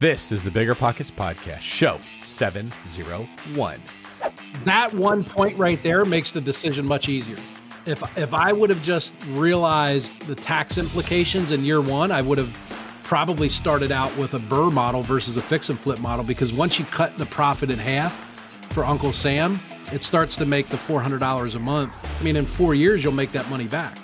[0.00, 3.82] This is the Bigger Pockets Podcast, show 701.
[4.64, 7.36] That one point right there makes the decision much easier.
[7.84, 12.38] If if I would have just realized the tax implications in year one, I would
[12.38, 12.56] have
[13.02, 16.78] probably started out with a BRRRR model versus a fix and flip model because once
[16.78, 18.14] you cut the profit in half
[18.70, 19.58] for Uncle Sam,
[19.92, 22.20] it starts to make the $400 a month.
[22.20, 23.98] I mean, in four years, you'll make that money back.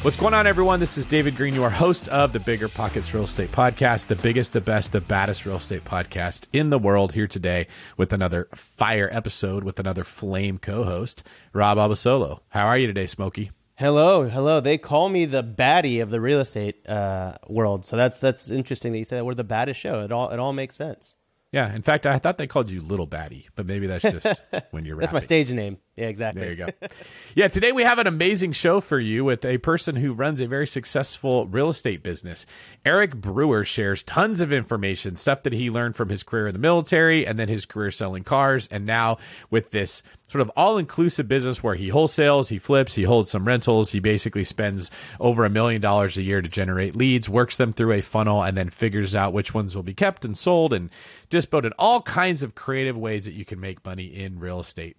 [0.00, 0.80] What's going on, everyone?
[0.80, 4.54] This is David Greene, your host of the Bigger Pockets Real Estate Podcast, the biggest,
[4.54, 7.12] the best, the baddest real estate podcast in the world.
[7.12, 7.66] Here today
[7.98, 12.40] with another fire episode with another flame co host, Rob Abasolo.
[12.48, 13.50] How are you today, Smokey?
[13.74, 14.60] Hello, hello.
[14.60, 18.92] They call me the baddie of the real estate uh, world, so that's that's interesting
[18.92, 20.00] that you said that we're the baddest show.
[20.00, 21.16] It all it all makes sense.
[21.52, 21.74] Yeah.
[21.74, 24.98] In fact, I thought they called you Little Batty, but maybe that's just when you're.
[24.98, 25.76] that's my stage name.
[25.96, 26.42] Yeah, exactly.
[26.42, 26.88] There you go.
[27.34, 30.46] yeah, today we have an amazing show for you with a person who runs a
[30.46, 32.44] very successful real estate business.
[32.84, 36.58] Eric Brewer shares tons of information, stuff that he learned from his career in the
[36.58, 39.16] military and then his career selling cars, and now
[39.48, 43.46] with this sort of all inclusive business where he wholesales, he flips, he holds some
[43.46, 43.92] rentals.
[43.92, 47.92] He basically spends over a million dollars a year to generate leads, works them through
[47.92, 50.90] a funnel, and then figures out which ones will be kept and sold and
[51.30, 51.64] disposed.
[51.64, 54.96] in All kinds of creative ways that you can make money in real estate.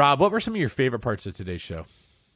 [0.00, 1.84] Rob, what were some of your favorite parts of today's show?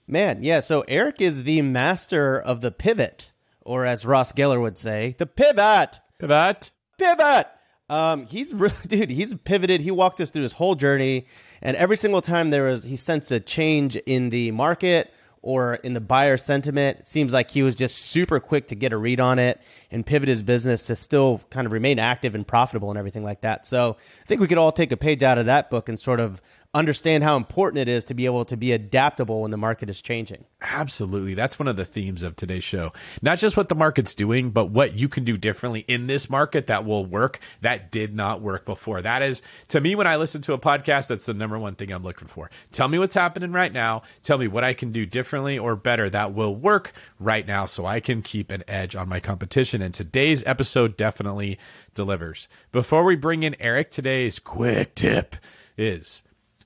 [0.07, 0.61] Man, yeah.
[0.61, 5.25] So Eric is the master of the pivot, or as Ross Geller would say, the
[5.25, 5.99] pivot.
[6.19, 6.73] Pivot.
[6.99, 7.47] Pivot.
[7.89, 9.09] Um, he's really, dude.
[9.09, 9.81] He's pivoted.
[9.81, 11.27] He walked us through his whole journey,
[11.63, 15.95] and every single time there was, he sensed a change in the market or in
[15.95, 17.01] the buyer sentiment.
[17.01, 20.05] It seems like he was just super quick to get a read on it and
[20.05, 23.67] pivot his business to still kind of remain active and profitable and everything like that.
[23.67, 26.21] So I think we could all take a page out of that book and sort
[26.21, 26.43] of
[26.75, 30.03] understand how important it is to be able to be adaptable when the market is
[30.03, 30.45] changing.
[30.61, 31.35] Absolutely.
[31.35, 32.93] That's one of the themes of today's show.
[33.23, 36.67] Not just what the market's doing, but what you can do differently in this market
[36.67, 39.01] that will work that did not work before.
[39.01, 41.93] That is, to me, when I listen to a podcast, that's the number one thing
[41.93, 42.51] I'm looking for.
[42.73, 44.03] Tell me what's happening right now.
[44.23, 47.87] Tell me what I can do differently or better that will work right now so
[47.87, 49.81] I can keep an edge on my competition.
[49.81, 51.59] And today's episode definitely
[51.95, 52.49] delivers.
[52.73, 55.37] Before we bring in Eric, today's quick tip
[55.77, 56.23] is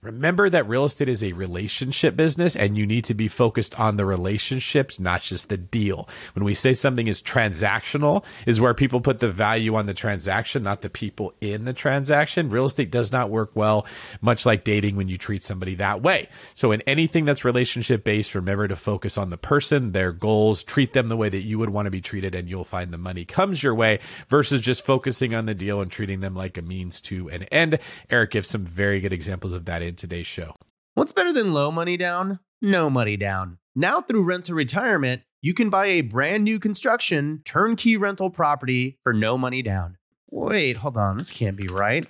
[0.09, 3.97] Remember that real estate is a relationship business and you need to be focused on
[3.97, 6.09] the relationships, not just the deal.
[6.33, 10.63] When we say something is transactional, is where people put the value on the transaction,
[10.63, 12.49] not the people in the transaction.
[12.49, 13.85] Real estate does not work well,
[14.23, 16.31] much like dating when you treat somebody that way.
[16.55, 20.95] So in anything that's relationship based, remember to focus on the person, their goals, treat
[20.95, 23.27] them the way that you would want to be treated, and you'll find the money
[23.27, 23.99] comes your way
[24.31, 27.79] versus just focusing on the deal and treating them like a means to an end.
[28.09, 30.55] Eric gives some very good examples of that in today's show.
[30.95, 32.41] What's better than low money down?
[32.63, 33.59] No money down.
[33.77, 38.99] Now through Rent to Retirement, you can buy a brand new construction turnkey rental property
[39.03, 39.99] for no money down.
[40.31, 41.19] Wait, hold on.
[41.19, 42.07] This can't be right.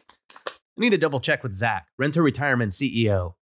[0.49, 3.35] I need to double check with Zach, Rent to Retirement CEO.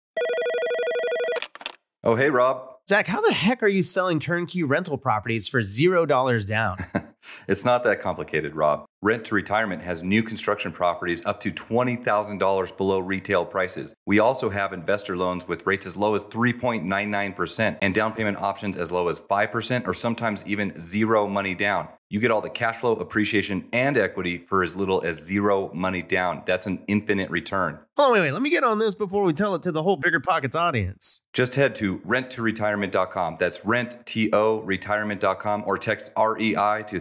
[2.03, 2.71] Oh, hey, Rob.
[2.89, 6.79] Zach, how the heck are you selling turnkey rental properties for $0 down?
[7.49, 8.87] it's not that complicated, Rob.
[9.03, 13.95] Rent to Retirement has new construction properties up to $20,000 below retail prices.
[14.07, 18.77] We also have investor loans with rates as low as 3.99% and down payment options
[18.77, 21.89] as low as 5% or sometimes even zero money down.
[22.09, 26.03] You get all the cash flow, appreciation, and equity for as little as zero money
[26.03, 26.45] down.
[26.47, 27.81] That's an infinite return.
[27.99, 28.33] Oh, wait, wait.
[28.33, 31.23] Let me get on this before we tell it to the whole Bigger Pockets audience.
[31.33, 33.39] Just head to renttoretirement.com.
[33.41, 37.01] That's rent-to retirement.com or text REI to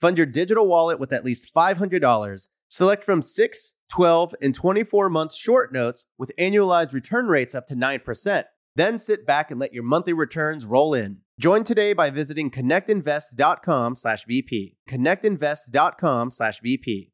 [0.00, 2.48] Fund your digital wallet with at least $500.
[2.68, 7.76] Select from 6, 12, and 24 month short notes with annualized return rates up to
[7.76, 8.44] 9%.
[8.76, 11.18] Then sit back and let your monthly returns roll in.
[11.38, 14.76] Join today by visiting connectinvest.com/vp.
[14.88, 17.13] connectinvest.com/bp.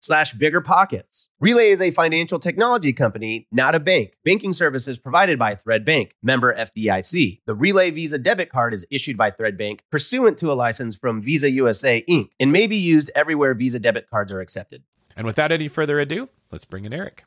[0.00, 1.28] slash biggerpockets.
[1.40, 4.14] Relay is a financial technology company, not a bank.
[4.24, 7.40] Banking services provided by Thread Bank, member FDIC.
[7.46, 11.22] The Relay Visa debit card is issued by Thread Bank pursuant to a license from
[11.22, 12.28] Visa USA Inc.
[12.38, 14.82] and may be used everywhere Visa debit cards are accepted.
[15.16, 17.24] And without any further ado, let's bring in Eric.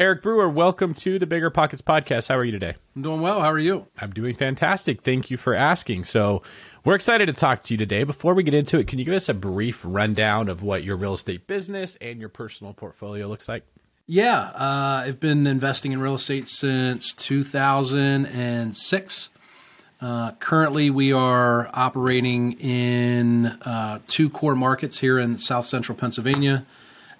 [0.00, 2.28] Eric Brewer, welcome to the Bigger Pockets podcast.
[2.28, 2.76] How are you today?
[2.94, 3.40] I'm doing well.
[3.40, 3.88] How are you?
[4.00, 5.02] I'm doing fantastic.
[5.02, 6.04] Thank you for asking.
[6.04, 6.42] So,
[6.88, 8.02] we're excited to talk to you today.
[8.02, 10.96] Before we get into it, can you give us a brief rundown of what your
[10.96, 13.62] real estate business and your personal portfolio looks like?
[14.06, 19.28] Yeah, uh, I've been investing in real estate since 2006.
[20.00, 26.64] Uh, currently, we are operating in uh, two core markets here in South Central Pennsylvania,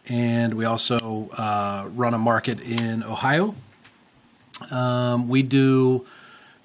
[0.07, 3.55] and we also uh, run a market in Ohio.
[4.71, 6.07] Um, we do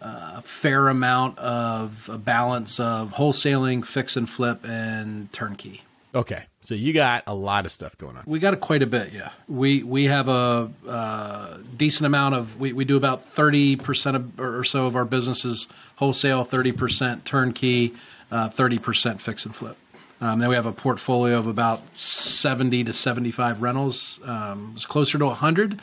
[0.04, 5.82] a fair amount of a balance of wholesaling, fix and flip, and turnkey.
[6.16, 8.24] Okay, so you got a lot of stuff going on.
[8.28, 9.32] We got a, quite a bit, yeah.
[9.48, 14.64] We we have a uh, decent amount of we, we do about thirty percent or
[14.64, 17.94] so of our businesses wholesale, thirty percent turnkey,
[18.30, 19.78] uh, thirty percent fix and flip.
[20.22, 24.20] Um, then we have a portfolio of about seventy to seventy five rentals.
[24.24, 25.80] Um, it's closer to hundred,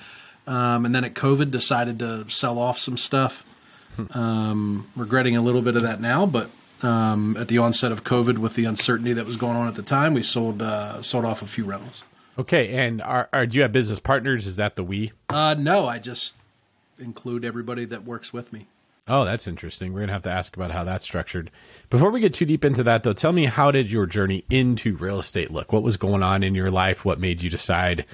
[0.46, 3.44] um, and then at COVID decided to sell off some stuff.
[4.14, 6.50] Um, regretting a little bit of that now, but
[6.82, 9.82] um, at the onset of COVID, with the uncertainty that was going on at the
[9.82, 12.04] time, we sold uh, sold off a few rentals.
[12.38, 14.46] Okay, and are, are do you have business partners?
[14.46, 15.12] Is that the we?
[15.28, 16.34] Uh, no, I just
[16.98, 18.66] include everybody that works with me.
[19.08, 19.92] Oh, that's interesting.
[19.92, 21.50] We're gonna have to ask about how that's structured.
[21.90, 24.96] Before we get too deep into that, though, tell me how did your journey into
[24.96, 25.72] real estate look?
[25.72, 27.04] What was going on in your life?
[27.04, 28.06] What made you decide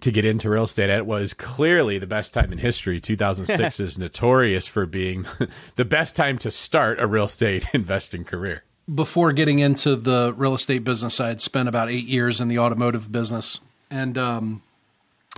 [0.00, 0.90] to get into real estate?
[0.90, 3.00] It was clearly the best time in history.
[3.00, 5.26] 2006 is notorious for being
[5.76, 8.62] the best time to start a real estate investing career.
[8.92, 12.60] Before getting into the real estate business, I had spent about eight years in the
[12.60, 13.58] automotive business,
[13.90, 14.62] and um,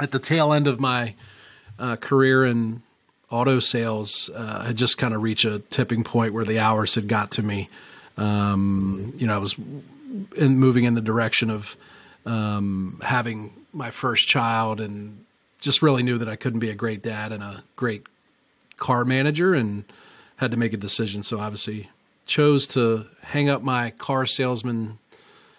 [0.01, 1.15] at the tail end of my
[1.79, 2.83] uh, career in
[3.31, 7.09] auto sales, uh, had just kind of reached a tipping point where the hours had
[7.09, 7.69] got to me.
[8.17, 9.57] Um, you know, I was
[10.37, 11.77] in, moving in the direction of
[12.27, 15.25] um, having my first child, and
[15.61, 18.03] just really knew that I couldn't be a great dad and a great
[18.77, 19.85] car manager, and
[20.37, 21.23] had to make a decision.
[21.23, 21.89] So obviously,
[22.27, 24.99] chose to hang up my car salesman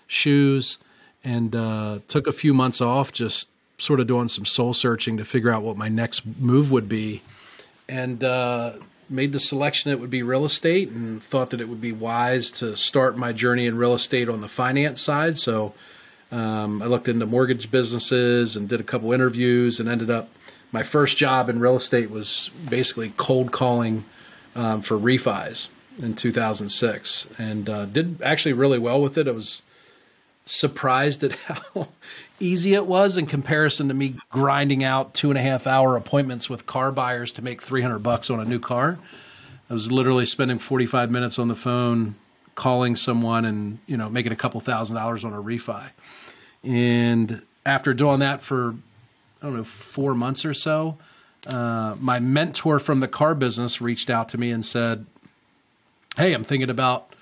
[0.07, 0.77] shoes
[1.23, 5.25] and uh, took a few months off, just sort of doing some soul searching to
[5.25, 7.21] figure out what my next move would be,
[7.87, 8.73] and uh,
[9.09, 12.51] made the selection that would be real estate, and thought that it would be wise
[12.51, 15.37] to start my journey in real estate on the finance side.
[15.37, 15.73] So.
[16.31, 20.29] Um, I looked into mortgage businesses and did a couple interviews and ended up.
[20.71, 24.05] My first job in real estate was basically cold calling
[24.55, 25.69] um, for refis
[25.99, 29.27] in 2006, and uh, did actually really well with it.
[29.27, 29.63] I was
[30.45, 31.89] surprised at how
[32.39, 36.49] easy it was in comparison to me grinding out two and a half hour appointments
[36.49, 38.97] with car buyers to make 300 bucks on a new car.
[39.69, 42.15] I was literally spending 45 minutes on the phone
[42.55, 45.89] calling someone and you know making a couple thousand dollars on a refi.
[46.63, 48.75] And after doing that for
[49.41, 50.97] I don't know four months or so,
[51.47, 55.05] uh, my mentor from the car business reached out to me and said,
[56.17, 57.15] "Hey, I'm thinking about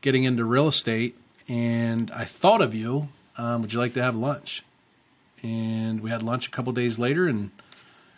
[0.00, 1.16] getting into real estate,
[1.48, 3.08] and I thought of you.
[3.36, 4.62] Um, would you like to have lunch?"
[5.42, 7.50] And we had lunch a couple days later, and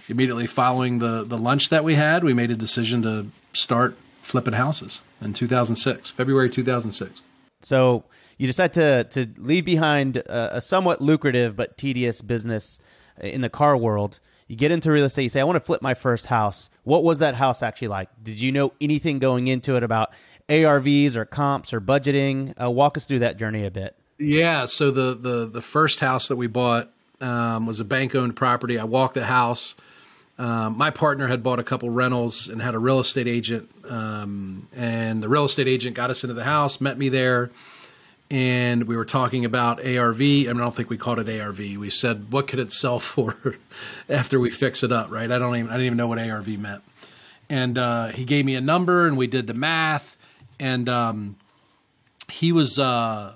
[0.08, 4.54] immediately following the the lunch that we had, we made a decision to start flipping
[4.54, 7.22] houses in 2006, February 2006.
[7.66, 8.04] So
[8.38, 12.78] you decide to to leave behind a, a, somewhat lucrative but tedious business
[13.20, 14.20] in the car world.
[14.46, 15.24] You get into real estate.
[15.24, 18.08] You say, "I want to flip my first house." What was that house actually like?
[18.22, 20.12] Did you know anything going into it about
[20.48, 22.54] ARVs or comps or budgeting?
[22.60, 23.96] Uh, walk us through that journey a bit.
[24.18, 24.66] Yeah.
[24.66, 26.88] So the the the first house that we bought
[27.20, 28.78] um, was a bank owned property.
[28.78, 29.74] I walked the house.
[30.38, 34.68] Um, my partner had bought a couple rentals and had a real estate agent, um,
[34.74, 37.50] and the real estate agent got us into the house, met me there,
[38.30, 40.20] and we were talking about ARV.
[40.20, 41.58] I, mean, I don't think we called it ARV.
[41.58, 43.34] We said, "What could it sell for
[44.10, 45.30] after we fix it up?" Right?
[45.30, 46.82] I don't even I didn't even know what ARV meant,
[47.48, 50.18] and uh, he gave me a number, and we did the math,
[50.60, 51.36] and um,
[52.28, 52.78] he was.
[52.78, 53.32] Uh,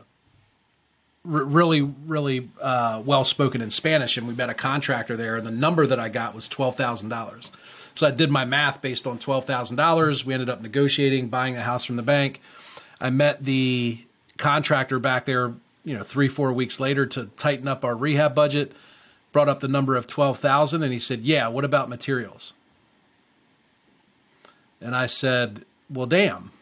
[1.25, 5.51] really, really uh, well spoken in Spanish, and we met a contractor there, and the
[5.51, 7.53] number that I got was twelve thousand dollars.
[7.95, 10.25] So I did my math based on twelve thousand dollars.
[10.25, 12.41] We ended up negotiating, buying the house from the bank.
[13.01, 13.99] I met the
[14.39, 15.53] contractor back there,
[15.85, 18.73] you know, three four weeks later to tighten up our rehab budget.
[19.33, 22.53] Brought up the number of twelve thousand, and he said, "Yeah, what about materials?"
[24.81, 26.53] And I said, "Well, damn."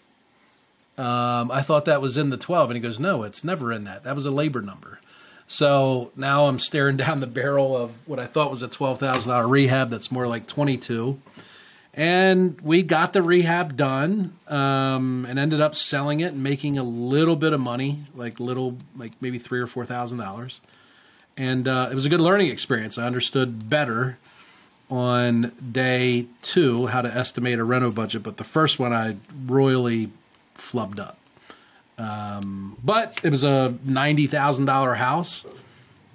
[0.99, 2.71] Um, I thought that was in the 12.
[2.71, 4.05] And he goes, No, it's never in that.
[4.05, 4.99] That was a labor number.
[5.47, 9.90] So now I'm staring down the barrel of what I thought was a $12,000 rehab
[9.90, 11.21] that's more like 22.
[11.95, 16.85] And we got the rehab done um, and ended up selling it and making a
[16.85, 20.61] little bit of money, like little, like maybe three or four thousand dollars.
[21.37, 22.99] And uh, it was a good learning experience.
[22.99, 24.17] I understood better
[24.88, 30.11] on day two how to estimate a reno budget, but the first one I royally
[30.59, 31.19] flubbed up.
[31.99, 35.45] Um, but it was a ninety thousand dollar house.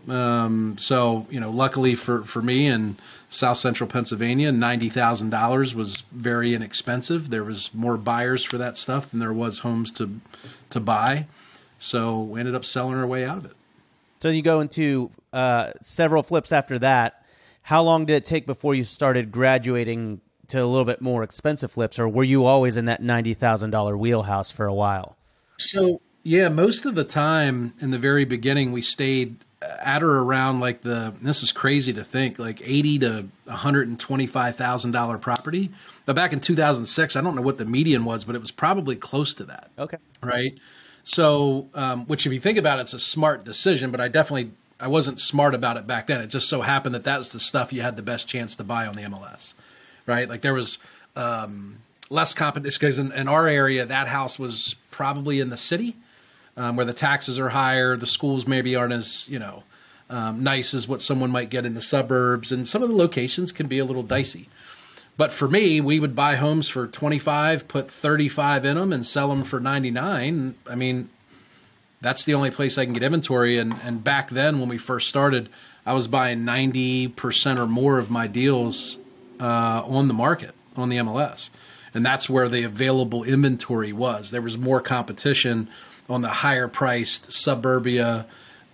[0.08, 2.98] Um, so you know, luckily for for me in
[3.30, 7.30] South Central Pennsylvania, ninety thousand dollars was very inexpensive.
[7.30, 10.20] There was more buyers for that stuff than there was homes to
[10.70, 11.26] to buy.
[11.80, 13.56] So we ended up selling our way out of it.
[14.20, 17.26] So you go into uh, several flips after that.
[17.62, 20.22] How long did it take before you started graduating
[20.54, 23.72] to a little bit more expensive flips, or were you always in that ninety thousand
[23.72, 25.18] dollar wheelhouse for a while?
[25.58, 30.60] So yeah, most of the time in the very beginning, we stayed at or around
[30.60, 31.14] like the.
[31.22, 35.18] This is crazy to think, like eighty to one hundred and twenty five thousand dollar
[35.18, 35.72] property.
[36.06, 38.40] But back in two thousand six, I don't know what the median was, but it
[38.40, 39.72] was probably close to that.
[39.78, 40.58] Okay, right.
[41.04, 43.90] So, um, which if you think about it, it's a smart decision.
[43.90, 46.22] But I definitely I wasn't smart about it back then.
[46.22, 48.86] It just so happened that that's the stuff you had the best chance to buy
[48.86, 49.56] on the MLS
[50.06, 50.28] right?
[50.28, 50.80] Like there was
[51.16, 51.78] um,
[52.10, 55.96] less competition because in, in, our area, that house was probably in the city
[56.58, 59.64] um, where the taxes are higher, the schools maybe aren't as you know
[60.10, 63.52] um, nice as what someone might get in the suburbs, and some of the locations
[63.52, 64.50] can be a little dicey.
[65.16, 69.30] But for me, we would buy homes for 25, put 35 in them, and sell
[69.30, 70.56] them for 99.
[70.68, 71.10] I mean,
[72.02, 73.60] that's the only place I can get inventory.
[73.60, 75.50] And, and back then, when we first started,
[75.86, 78.98] I was buying 90% or more of my deals
[79.44, 81.50] uh, on the market on the MLS,
[81.94, 84.32] and that's where the available inventory was.
[84.32, 85.70] There was more competition
[86.10, 88.26] on the higher priced suburbia,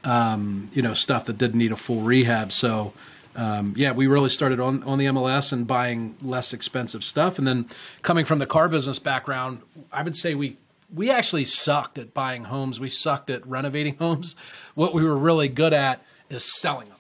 [0.04, 2.52] um, you know, stuff that didn't need a full rehab.
[2.52, 2.94] So.
[3.36, 7.38] Um, yeah, we really started on, on the MLS and buying less expensive stuff.
[7.38, 7.70] And then
[8.02, 9.62] coming from the car business background,
[9.94, 10.58] I would say we
[10.94, 12.80] we actually sucked at buying homes.
[12.80, 14.36] We sucked at renovating homes.
[14.76, 16.99] What we were really good at is selling them.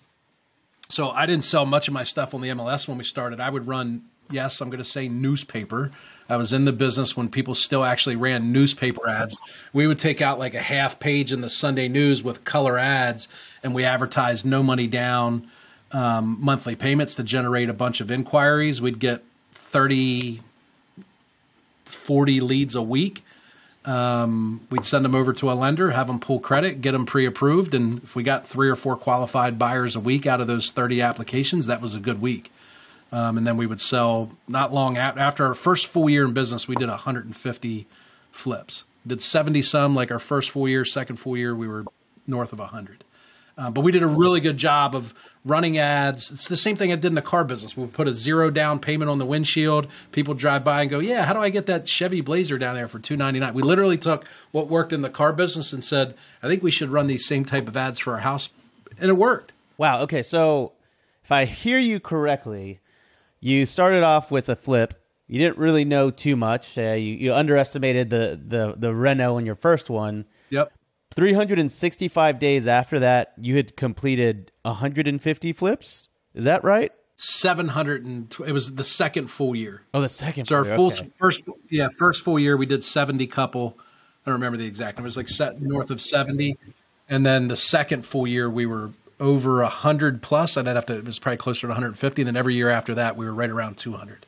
[0.89, 3.39] So I didn't sell much of my stuff on the MLS when we started.
[3.39, 5.91] I would run, yes, I'm going to say newspaper.
[6.27, 9.37] I was in the business when people still actually ran newspaper ads.
[9.71, 13.27] We would take out like a half page in the Sunday news with color ads,
[13.63, 15.47] and we advertised no money down
[15.91, 18.81] um, monthly payments to generate a bunch of inquiries.
[18.81, 20.41] We'd get 30,
[21.85, 23.23] 40 leads a week.
[23.85, 27.73] Um, we'd send them over to a lender, have them pull credit, get them pre-approved,
[27.73, 31.01] and if we got three or four qualified buyers a week out of those 30
[31.01, 32.51] applications, that was a good week.
[33.11, 36.67] Um, and then we would sell not long after our first full year in business,
[36.67, 37.87] we did 150
[38.31, 38.83] flips.
[39.07, 41.85] Did 70 some like our first full year, second full year, we were
[42.27, 43.03] north of 100.
[43.57, 45.13] Uh, but we did a really good job of
[45.45, 46.31] running ads.
[46.31, 47.75] It's the same thing I did in the car business.
[47.75, 49.87] We put a zero down payment on the windshield.
[50.11, 52.87] People drive by and go, "Yeah, how do I get that Chevy Blazer down there
[52.87, 53.53] for two ninety nine?
[53.53, 56.89] We literally took what worked in the car business and said, "I think we should
[56.89, 58.49] run these same type of ads for our house,"
[58.99, 59.53] and it worked.
[59.77, 60.01] Wow.
[60.01, 60.73] Okay, so
[61.23, 62.79] if I hear you correctly,
[63.39, 64.93] you started off with a flip.
[65.27, 66.77] You didn't really know too much.
[66.77, 70.25] Uh, you, you underestimated the the the Reno in your first one.
[70.49, 70.73] Yep.
[71.15, 76.09] 365 days after that, you had completed 150 flips.
[76.33, 76.91] Is that right?
[77.17, 79.81] 700 and it was the second full year.
[79.93, 80.45] Oh, the second.
[80.45, 81.09] So our full okay.
[81.17, 83.77] first yeah, first full year we did 70 couple.
[83.77, 84.99] I don't remember the exact.
[84.99, 86.57] It was like set north of 70.
[87.09, 90.55] And then the second full year we were over 100 plus.
[90.55, 93.17] I'd have to it was probably closer to 150 and then every year after that
[93.17, 94.25] we were right around 200.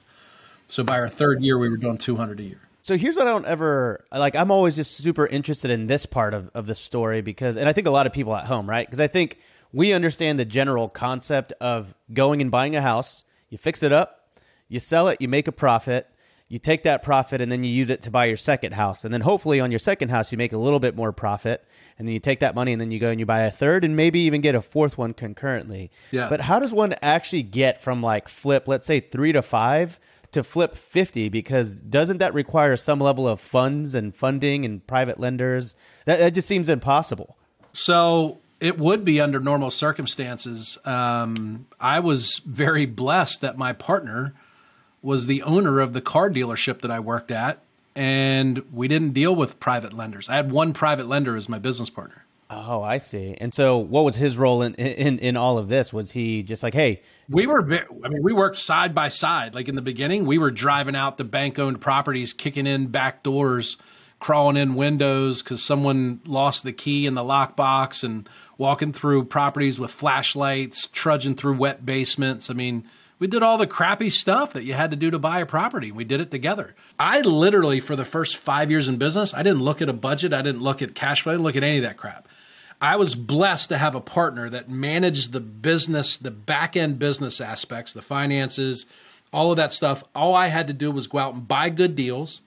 [0.67, 2.61] So by our third year we were doing 200 a year.
[2.83, 4.35] So here's what I don't ever like.
[4.35, 7.73] I'm always just super interested in this part of, of the story because, and I
[7.73, 8.85] think a lot of people at home, right?
[8.85, 9.37] Because I think
[9.73, 13.23] we understand the general concept of going and buying a house.
[13.49, 14.37] You fix it up,
[14.67, 16.07] you sell it, you make a profit,
[16.47, 19.05] you take that profit and then you use it to buy your second house.
[19.05, 21.65] And then hopefully on your second house, you make a little bit more profit.
[21.97, 23.85] And then you take that money and then you go and you buy a third
[23.85, 25.91] and maybe even get a fourth one concurrently.
[26.11, 26.27] Yeah.
[26.27, 29.99] But how does one actually get from like flip, let's say three to five?
[30.31, 35.19] to flip 50 because doesn't that require some level of funds and funding and private
[35.19, 35.75] lenders
[36.05, 37.37] that, that just seems impossible
[37.73, 40.77] So it would be under normal circumstances.
[40.85, 44.33] Um, I was very blessed that my partner
[45.01, 47.59] was the owner of the car dealership that I worked at,
[47.95, 50.29] and we didn't deal with private lenders.
[50.29, 52.23] I had one private lender as my business partner.
[52.51, 55.91] oh i see and so what was his role in in, in all of this
[55.93, 59.55] was he just like hey We were, very, I mean, we worked side by side.
[59.55, 63.23] Like in the beginning, we were driving out the bank owned properties, kicking in back
[63.23, 63.77] doors,
[64.19, 69.79] crawling in windows because someone lost the key in the lockbox, and walking through properties
[69.79, 72.49] with flashlights, trudging through wet basements.
[72.49, 72.85] I mean,
[73.19, 75.91] we did all the crappy stuff that you had to do to buy a property.
[75.91, 76.75] We did it together.
[76.99, 80.33] I literally, for the first five years in business, I didn't look at a budget,
[80.33, 82.27] I didn't look at cash flow, I didn't look at any of that crap.
[82.81, 87.39] I was blessed to have a partner that managed the business, the back end business
[87.39, 88.87] aspects, the finances,
[89.31, 90.03] all of that stuff.
[90.15, 92.41] All I had to do was go out and buy good deals,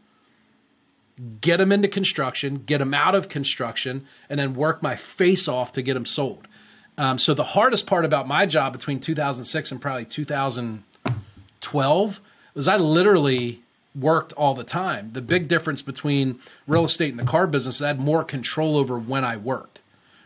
[1.40, 5.72] get them into construction, get them out of construction, and then work my face off
[5.72, 6.48] to get them sold.
[6.96, 12.20] Um, so the hardest part about my job between 2006 and probably 2012
[12.54, 13.62] was I literally
[13.94, 15.10] worked all the time.
[15.12, 18.98] The big difference between real estate and the car business I had more control over
[18.98, 19.80] when I worked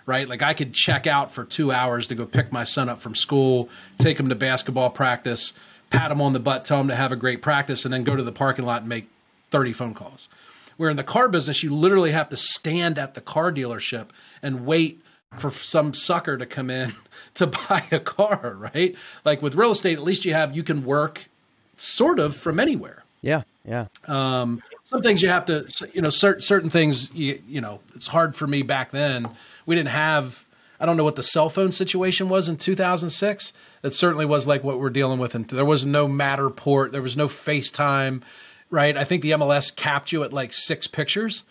[0.08, 0.26] right?
[0.26, 3.14] Like I could check out for two hours to go pick my son up from
[3.14, 3.68] school,
[3.98, 5.52] take him to basketball practice,
[5.90, 8.16] pat him on the butt, tell him to have a great practice, and then go
[8.16, 9.06] to the parking lot and make
[9.50, 10.30] 30 phone calls.
[10.78, 14.06] Where in the car business, you literally have to stand at the car dealership
[14.42, 15.02] and wait
[15.36, 16.94] for some sucker to come in
[17.34, 18.96] to buy a car, right?
[19.24, 21.28] Like with real estate, at least you have, you can work
[21.76, 23.04] sort of from anywhere.
[23.22, 27.60] yeah yeah Um, some things you have to, you know, certain certain things, you, you
[27.60, 29.28] know, it's hard for me back then.
[29.66, 30.44] We didn't have,
[30.80, 33.52] I don't know what the cell phone situation was in 2006.
[33.82, 37.16] It certainly was like what we're dealing with, and there was no Matterport, there was
[37.16, 38.22] no FaceTime,
[38.70, 38.96] right?
[38.96, 41.44] I think the MLS capped you at like six pictures,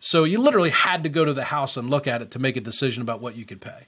[0.00, 2.56] so you literally had to go to the house and look at it to make
[2.56, 3.86] a decision about what you could pay,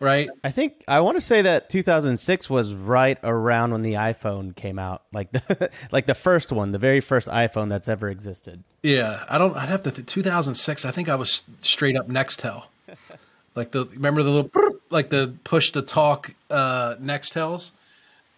[0.00, 0.28] right?
[0.42, 4.78] I think I want to say that 2006 was right around when the iPhone came
[4.78, 8.64] out, like the like the first one, the very first iPhone that's ever existed.
[8.82, 9.56] Yeah, I don't.
[9.56, 9.90] I'd have to.
[9.90, 10.84] Th- 2006.
[10.84, 12.66] I think I was straight up Nextel.
[13.56, 14.50] Like the remember the little
[14.90, 17.70] like the push to talk uh, Nextels.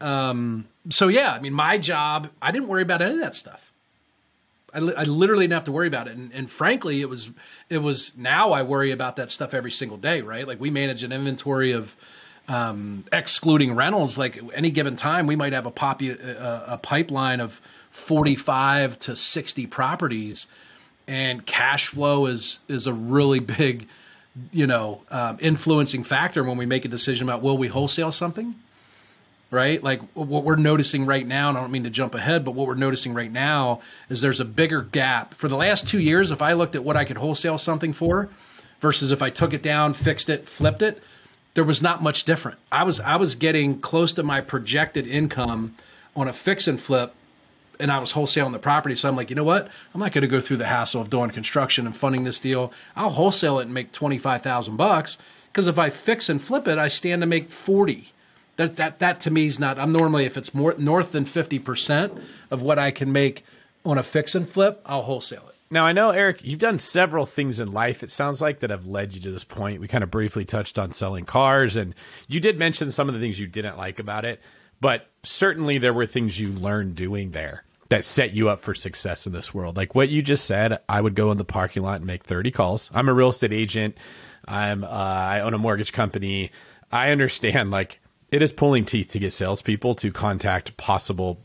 [0.00, 2.30] Um, so yeah, I mean, my job.
[2.40, 3.72] I didn't worry about any of that stuff.
[4.72, 7.30] I, li- I literally didn't have to worry about it, and, and frankly, it was
[7.68, 10.20] it was now I worry about that stuff every single day.
[10.20, 11.96] Right, like we manage an inventory of
[12.48, 14.18] um, excluding rentals.
[14.18, 18.98] Like any given time, we might have a popu- a, a pipeline of forty five
[19.00, 20.46] to sixty properties,
[21.06, 23.86] and cash flow is is a really big,
[24.52, 28.54] you know, um, influencing factor when we make a decision about will we wholesale something
[29.50, 29.82] right?
[29.82, 32.66] Like what we're noticing right now, and I don't mean to jump ahead, but what
[32.66, 33.80] we're noticing right now
[34.10, 35.34] is there's a bigger gap.
[35.34, 38.28] For the last two years, if I looked at what I could wholesale something for
[38.80, 41.02] versus if I took it down, fixed it, flipped it,
[41.54, 42.58] there was not much different.
[42.70, 45.74] I was I was getting close to my projected income
[46.14, 47.14] on a fix and flip
[47.80, 48.94] and I was wholesaling the property.
[48.96, 49.68] So I'm like, you know what?
[49.94, 52.72] I'm not going to go through the hassle of doing construction and funding this deal.
[52.96, 55.16] I'll wholesale it and make 25,000 bucks
[55.52, 58.12] because if I fix and flip it, I stand to make 40
[58.58, 59.78] that that that to me is not.
[59.78, 62.12] I'm normally if it's more north than fifty percent
[62.50, 63.44] of what I can make
[63.84, 65.54] on a fix and flip, I'll wholesale it.
[65.70, 68.02] Now I know Eric, you've done several things in life.
[68.02, 69.80] It sounds like that have led you to this point.
[69.80, 71.94] We kind of briefly touched on selling cars, and
[72.26, 74.40] you did mention some of the things you didn't like about it,
[74.80, 79.26] but certainly there were things you learned doing there that set you up for success
[79.26, 79.76] in this world.
[79.76, 82.50] Like what you just said, I would go in the parking lot and make 30
[82.50, 82.90] calls.
[82.92, 83.96] I'm a real estate agent.
[84.46, 86.50] I'm uh, I own a mortgage company.
[86.90, 91.40] I understand like it is pulling teeth to get salespeople to contact possible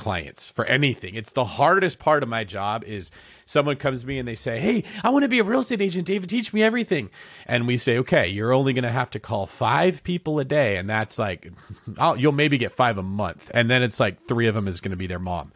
[0.00, 1.14] clients for anything.
[1.14, 3.10] It's the hardest part of my job is
[3.44, 5.82] someone comes to me and they say, Hey, I want to be a real estate
[5.82, 6.06] agent.
[6.06, 7.10] David, teach me everything.
[7.46, 10.78] And we say, okay, you're only going to have to call five people a day.
[10.78, 11.52] And that's like,
[11.98, 13.50] I'll, you'll maybe get five a month.
[13.52, 15.52] And then it's like three of them is going to be their mom.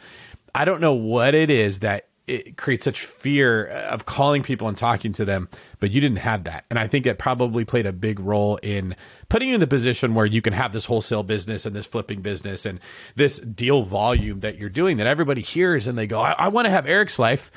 [0.55, 4.77] I don't know what it is that it creates such fear of calling people and
[4.77, 6.65] talking to them, but you didn't have that.
[6.71, 8.97] And I think it probably played a big role in
[9.29, 12.23] putting you in the position where you can have this wholesale business and this flipping
[12.23, 12.81] business and
[13.15, 16.67] this deal volume that you're doing that everybody hears and they go, I, I want
[16.67, 17.51] to have Eric's life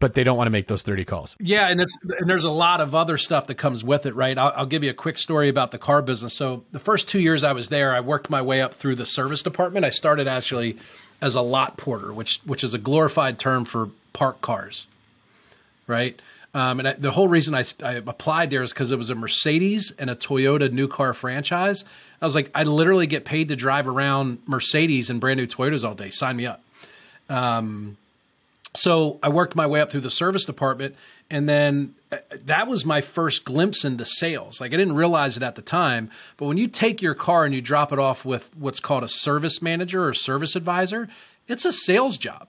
[0.00, 1.36] but they don't want to make those 30 calls.
[1.38, 4.36] Yeah, and it's and there's a lot of other stuff that comes with it, right?
[4.36, 6.32] I'll, I'll, give you a quick story about the car business.
[6.32, 9.04] So the first two years I was there, I worked my way up through the
[9.04, 9.84] service department.
[9.84, 10.78] I started actually
[11.20, 14.86] as a lot porter, which which is a glorified term for park cars,
[15.86, 16.20] right?
[16.52, 19.14] Um, and I, the whole reason I, I applied there is because it was a
[19.14, 21.84] Mercedes and a Toyota new car franchise.
[22.20, 25.84] I was like, I literally get paid to drive around Mercedes and brand new Toyotas
[25.84, 26.10] all day.
[26.10, 26.62] Sign me up.
[27.28, 27.96] Um,
[28.74, 30.96] so I worked my way up through the service department,
[31.30, 34.60] and then uh, that was my first glimpse into sales.
[34.60, 37.54] Like I didn't realize it at the time, but when you take your car and
[37.54, 41.08] you drop it off with what's called a service manager or service advisor,
[41.46, 42.48] it's a sales job.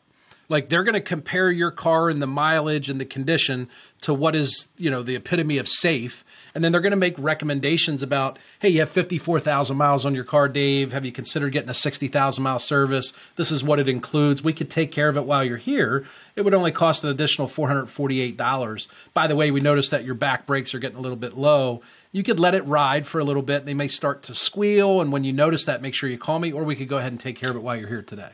[0.50, 3.70] Like they're going to compare your car and the mileage and the condition
[4.02, 7.16] to what is, you know, the epitome of safe and then they're going to make
[7.18, 10.92] recommendations about, hey, you have 54,000 miles on your car, Dave.
[10.92, 13.14] Have you considered getting a 60,000 mile service?
[13.36, 14.44] This is what it includes.
[14.44, 16.06] We could take care of it while you're here.
[16.36, 18.88] It would only cost an additional $448.
[19.14, 21.82] By the way, we noticed that your back brakes are getting a little bit low.
[22.12, 23.66] You could let it ride for a little bit.
[23.66, 25.02] They may start to squeal.
[25.02, 27.12] And when you notice that, make sure you call me, or we could go ahead
[27.12, 28.32] and take care of it while you're here today.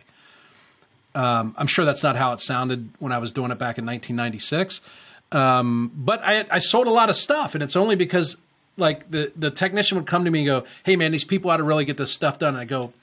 [1.13, 3.85] Um, I'm sure that's not how it sounded when I was doing it back in
[3.85, 4.81] 1996.
[5.31, 8.37] Um, but I, I sold a lot of stuff, and it's only because
[8.77, 11.57] like the the technician would come to me and go, "Hey man, these people ought
[11.57, 12.93] to really get this stuff done." And I go,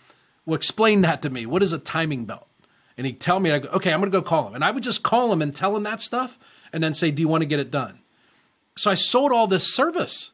[0.46, 1.46] "Well, explain that to me.
[1.46, 2.46] What is a timing belt?"
[2.96, 4.70] And he'd tell me, I go, "Okay, I'm going to go call him." And I
[4.70, 6.38] would just call him and tell him that stuff,
[6.72, 7.98] and then say, "Do you want to get it done?"
[8.76, 10.30] So I sold all this service,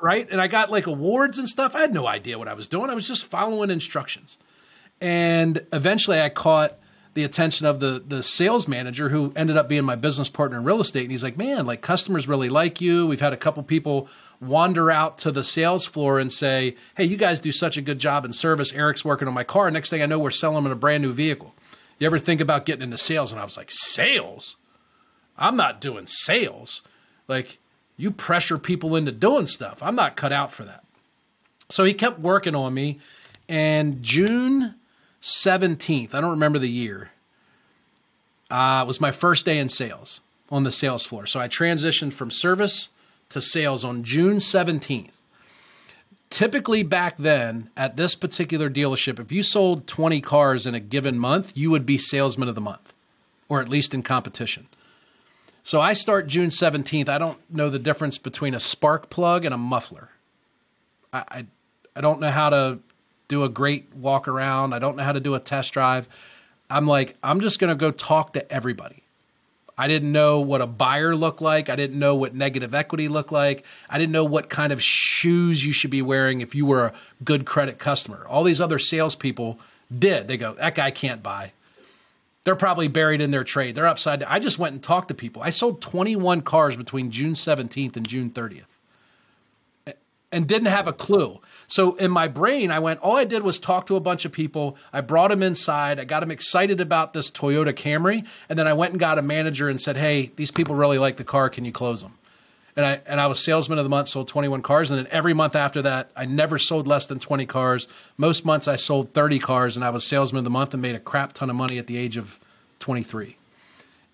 [0.00, 0.28] right?
[0.30, 1.76] And I got like awards and stuff.
[1.76, 2.90] I had no idea what I was doing.
[2.90, 4.38] I was just following instructions,
[5.00, 6.78] and eventually I caught
[7.14, 10.64] the attention of the the sales manager who ended up being my business partner in
[10.64, 11.02] real estate.
[11.02, 13.06] And he's like man like customers really like you.
[13.06, 14.08] We've had a couple people
[14.40, 17.98] wander out to the sales floor and say hey you guys do such a good
[17.98, 18.72] job in service.
[18.72, 19.70] Eric's working on my car.
[19.70, 21.54] Next thing i know we're selling him a brand new vehicle
[21.98, 23.32] you ever think about getting into sales?
[23.32, 24.56] And i was like sales?
[25.36, 26.82] I'm not doing sales.
[27.28, 27.58] Like
[27.96, 29.82] you pressure people into doing stuff.
[29.82, 30.84] I'm not cut out for that.
[31.68, 33.00] So he kept working on me.
[33.48, 34.74] And june
[35.24, 37.10] 17th, I don't remember the year,
[38.50, 41.26] uh, was my first day in sales on the sales floor.
[41.26, 42.90] So I transitioned from service
[43.30, 45.12] to sales on June 17th.
[46.28, 51.18] Typically, back then, at this particular dealership, if you sold 20 cars in a given
[51.18, 52.92] month, you would be salesman of the month,
[53.48, 54.66] or at least in competition.
[55.62, 57.08] So I start June 17th.
[57.08, 60.10] I don't know the difference between a spark plug and a muffler.
[61.14, 61.46] I, I,
[61.96, 62.78] I don't know how to
[63.28, 64.72] do a great walk around.
[64.72, 66.08] I don't know how to do a test drive.
[66.68, 69.02] I'm like, I'm just going to go talk to everybody.
[69.76, 71.68] I didn't know what a buyer looked like.
[71.68, 73.64] I didn't know what negative equity looked like.
[73.90, 76.92] I didn't know what kind of shoes you should be wearing if you were a
[77.24, 78.24] good credit customer.
[78.28, 79.58] All these other salespeople
[79.96, 80.28] did.
[80.28, 81.52] They go, that guy can't buy.
[82.44, 83.74] They're probably buried in their trade.
[83.74, 84.28] They're upside down.
[84.30, 85.42] I just went and talked to people.
[85.42, 88.64] I sold 21 cars between June 17th and June 30th
[90.34, 91.40] and didn't have a clue.
[91.68, 94.32] So in my brain, I went, all I did was talk to a bunch of
[94.32, 94.76] people.
[94.92, 96.00] I brought them inside.
[96.00, 98.26] I got them excited about this Toyota Camry.
[98.48, 101.18] And then I went and got a manager and said, hey, these people really like
[101.18, 101.48] the car.
[101.48, 102.14] Can you close them?
[102.76, 104.90] And I, and I was salesman of the month, sold 21 cars.
[104.90, 107.86] And then every month after that, I never sold less than 20 cars.
[108.16, 110.96] Most months I sold 30 cars and I was salesman of the month and made
[110.96, 112.40] a crap ton of money at the age of
[112.80, 113.36] 23.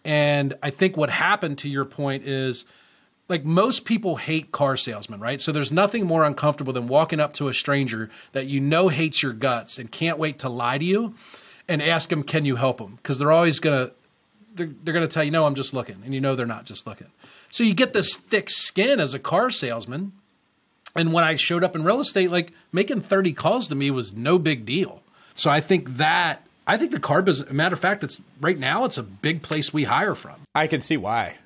[0.05, 2.67] And I think what happened to your point is–
[3.31, 5.41] like most people hate car salesmen, right?
[5.41, 9.23] So there's nothing more uncomfortable than walking up to a stranger that you know hates
[9.23, 11.15] your guts and can't wait to lie to you
[11.69, 13.93] and ask them, "Can you help them?" Because they're always gonna
[14.57, 16.87] they're, they're gonna tell you, "No, I'm just looking," and you know they're not just
[16.87, 17.07] looking.
[17.51, 20.13] So you get this thick skin as a car salesman.
[20.97, 24.13] And when I showed up in real estate, like making 30 calls to me was
[24.13, 25.03] no big deal.
[25.35, 28.85] So I think that I think the car business, matter of fact, it's right now
[28.85, 30.35] it's a big place we hire from.
[30.53, 31.37] I can see why.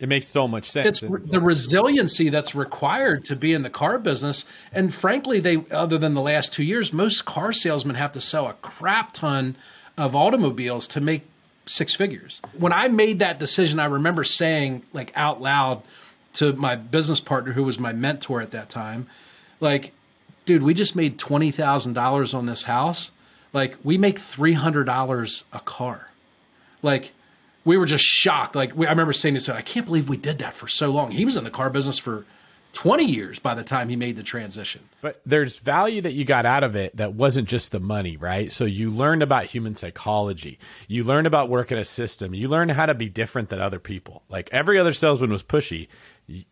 [0.00, 1.02] It makes so much sense.
[1.02, 4.44] It's the resiliency that's required to be in the car business.
[4.72, 8.46] And frankly, they other than the last two years, most car salesmen have to sell
[8.46, 9.56] a crap ton
[9.96, 11.26] of automobiles to make
[11.66, 12.40] six figures.
[12.56, 15.82] When I made that decision, I remember saying like out loud
[16.34, 19.08] to my business partner who was my mentor at that time,
[19.58, 19.92] like,
[20.44, 23.10] dude, we just made twenty thousand dollars on this house.
[23.52, 26.08] Like we make three hundred dollars a car.
[26.82, 27.12] Like
[27.64, 28.54] we were just shocked.
[28.54, 30.90] Like we, I remember saying to him, I can't believe we did that for so
[30.90, 31.10] long.
[31.10, 32.24] He was in the car business for
[32.72, 34.82] 20 years by the time he made the transition.
[35.00, 38.52] But there's value that you got out of it that wasn't just the money, right?
[38.52, 40.58] So you learned about human psychology.
[40.86, 42.34] You learned about working a system.
[42.34, 44.22] You learned how to be different than other people.
[44.28, 45.88] Like every other salesman was pushy.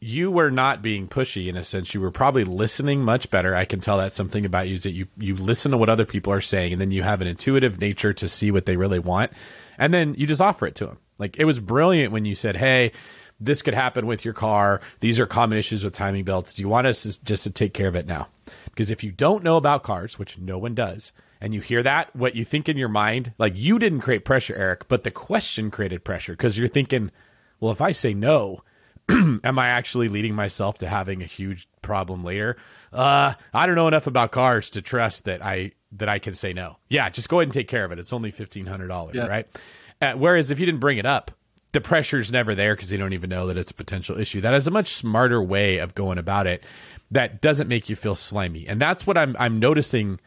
[0.00, 1.92] You were not being pushy in a sense.
[1.92, 3.54] You were probably listening much better.
[3.54, 6.06] I can tell that something about you is that you you listen to what other
[6.06, 8.98] people are saying and then you have an intuitive nature to see what they really
[8.98, 9.32] want.
[9.78, 10.98] And then you just offer it to them.
[11.18, 12.92] Like it was brilliant when you said, "Hey,
[13.40, 14.80] this could happen with your car.
[15.00, 16.54] These are common issues with timing belts.
[16.54, 18.28] Do you want us just to take care of it now?
[18.66, 22.14] Because if you don't know about cars, which no one does, and you hear that,
[22.14, 25.70] what you think in your mind, like you didn't create pressure, Eric, but the question
[25.70, 27.10] created pressure because you're thinking,
[27.60, 28.62] well, if I say no,
[29.10, 32.56] am I actually leading myself to having a huge problem later?
[32.92, 36.52] Uh, I don't know enough about cars to trust that I that I can say
[36.52, 36.78] no.
[36.88, 37.98] Yeah, just go ahead and take care of it.
[37.98, 39.26] It's only fifteen hundred dollars, yeah.
[39.26, 39.46] right?
[40.00, 41.30] Uh, whereas if you didn't bring it up,
[41.72, 44.40] the pressure's never there because they don't even know that it's a potential issue.
[44.40, 46.62] That is a much smarter way of going about it
[47.10, 48.66] that doesn't make you feel slimy.
[48.66, 50.20] And that's what I'm I'm noticing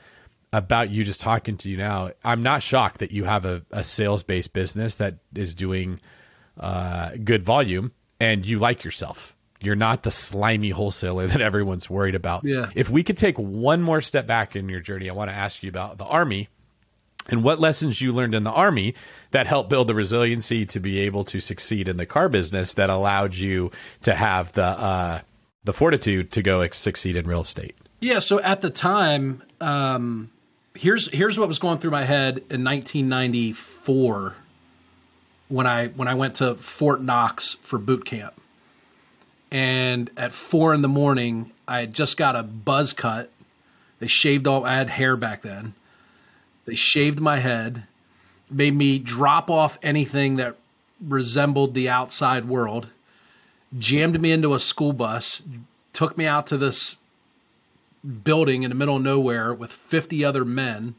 [0.53, 2.11] about you just talking to you now.
[2.23, 5.99] I'm not shocked that you have a, a sales based business that is doing
[6.57, 9.35] uh, good volume and you like yourself.
[9.61, 12.45] You're not the slimy wholesaler that everyone's worried about.
[12.45, 12.69] Yeah.
[12.75, 15.63] If we could take one more step back in your journey, I want to ask
[15.63, 16.49] you about the army
[17.27, 18.95] and what lessons you learned in the army
[19.31, 22.89] that helped build the resiliency to be able to succeed in the car business that
[22.89, 23.71] allowed you
[24.03, 25.21] to have the uh,
[25.63, 27.75] the fortitude to go succeed in real estate.
[27.99, 28.19] Yeah.
[28.19, 30.31] So at the time, um,
[30.73, 34.35] here's here's what was going through my head in 1994
[35.49, 38.33] when I when I went to Fort Knox for boot camp,
[39.51, 43.29] and at four in the morning, I had just got a buzz cut.
[43.99, 44.65] They shaved all.
[44.65, 45.73] I had hair back then
[46.69, 47.87] they shaved my head,
[48.47, 50.55] made me drop off anything that
[51.03, 52.89] resembled the outside world,
[53.79, 55.41] jammed me into a school bus,
[55.93, 56.95] took me out to this
[58.23, 60.93] building in the middle of nowhere with 50 other men,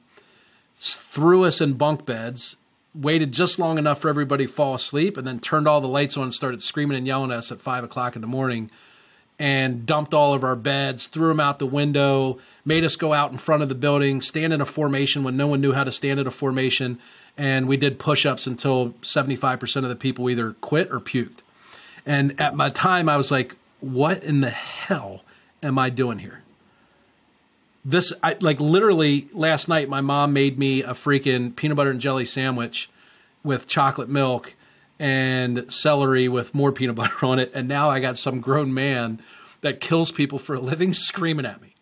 [0.77, 2.57] threw us in bunk beds,
[2.95, 6.17] waited just long enough for everybody to fall asleep, and then turned all the lights
[6.17, 8.71] on and started screaming and yelling at us at five o'clock in the morning
[9.41, 13.33] and dumped all of our beds, threw them out the window, made us go out
[13.33, 15.91] in front of the building, stand in a formation when no one knew how to
[15.91, 16.99] stand in a formation.
[17.39, 21.39] And we did push ups until 75% of the people either quit or puked.
[22.05, 25.25] And at my time, I was like, what in the hell
[25.63, 26.43] am I doing here?
[27.85, 32.01] This, I, like literally last night, my mom made me a freaking peanut butter and
[32.01, 32.91] jelly sandwich
[33.43, 34.55] with chocolate milk
[34.99, 37.51] and celery with more peanut butter on it.
[37.55, 39.21] And now I got some grown man
[39.63, 41.75] that kills people for a living screaming at me.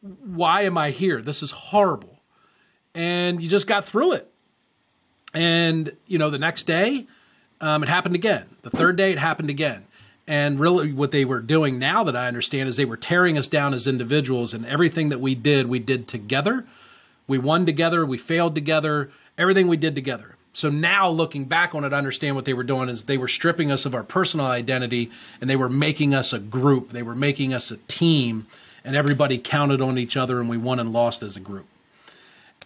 [0.00, 1.22] Why am I here?
[1.22, 2.20] This is horrible.
[2.94, 4.28] And you just got through it.
[5.32, 7.06] And, you know, the next day,
[7.60, 8.46] um, it happened again.
[8.62, 9.86] The third day, it happened again.
[10.26, 13.48] And really, what they were doing now that I understand is they were tearing us
[13.48, 16.64] down as individuals, and everything that we did, we did together.
[17.26, 20.36] We won together, we failed together, everything we did together.
[20.54, 23.28] So now looking back on it, I understand what they were doing is they were
[23.28, 26.90] stripping us of our personal identity and they were making us a group.
[26.90, 28.46] They were making us a team
[28.84, 31.66] and everybody counted on each other and we won and lost as a group.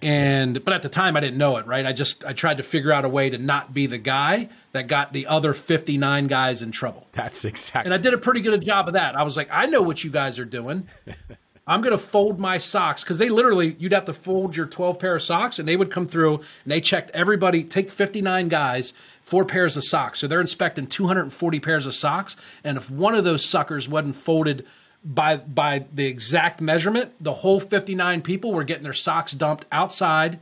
[0.02, 1.87] And but at the time I didn't know it, right?
[1.87, 4.88] I just I tried to figure out a way to not be the guy that
[4.88, 7.06] got the other 59 guys in trouble.
[7.12, 7.90] That's exactly.
[7.90, 9.16] And I did a pretty good job of that.
[9.16, 10.87] I was like, I know what you guys are doing.
[11.68, 15.00] I'm going to fold my socks because they literally, you'd have to fold your 12
[15.00, 18.92] pair of socks and they would come through and they checked everybody, take 59 guys,
[19.20, 20.20] four pairs of socks.
[20.20, 22.37] So they're inspecting 240 pairs of socks.
[22.62, 24.64] And if one of those suckers wasn't folded
[25.06, 30.38] by, by the exact measurement, the whole 59 people were getting their socks dumped outside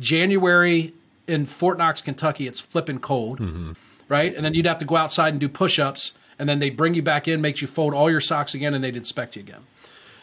[0.00, 0.92] January
[1.26, 2.48] in Fort Knox, Kentucky.
[2.48, 3.72] It's flipping cold, mm-hmm.
[4.08, 4.34] right?
[4.34, 6.12] And then you'd have to go outside and do push ups.
[6.38, 8.82] And then they'd bring you back in, make you fold all your socks again, and
[8.82, 9.62] they'd inspect you again.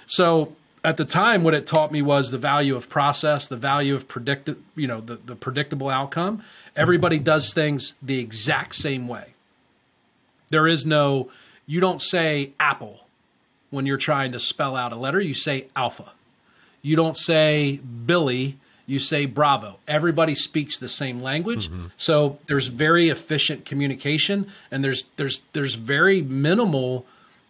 [0.08, 3.96] So at the time, what it taught me was the value of process, the value
[3.96, 6.44] of predict, you know, the, the predictable outcome.
[6.76, 9.34] Everybody does things the exact same way.
[10.50, 11.32] There is no,
[11.66, 13.05] you don't say apple
[13.70, 16.12] when you're trying to spell out a letter, you say alpha.
[16.82, 19.80] You don't say Billy, you say bravo.
[19.88, 21.70] Everybody speaks the same language.
[21.70, 21.88] Mm-hmm.
[21.98, 27.06] So there's very efficient communication and there's there's there's very minimal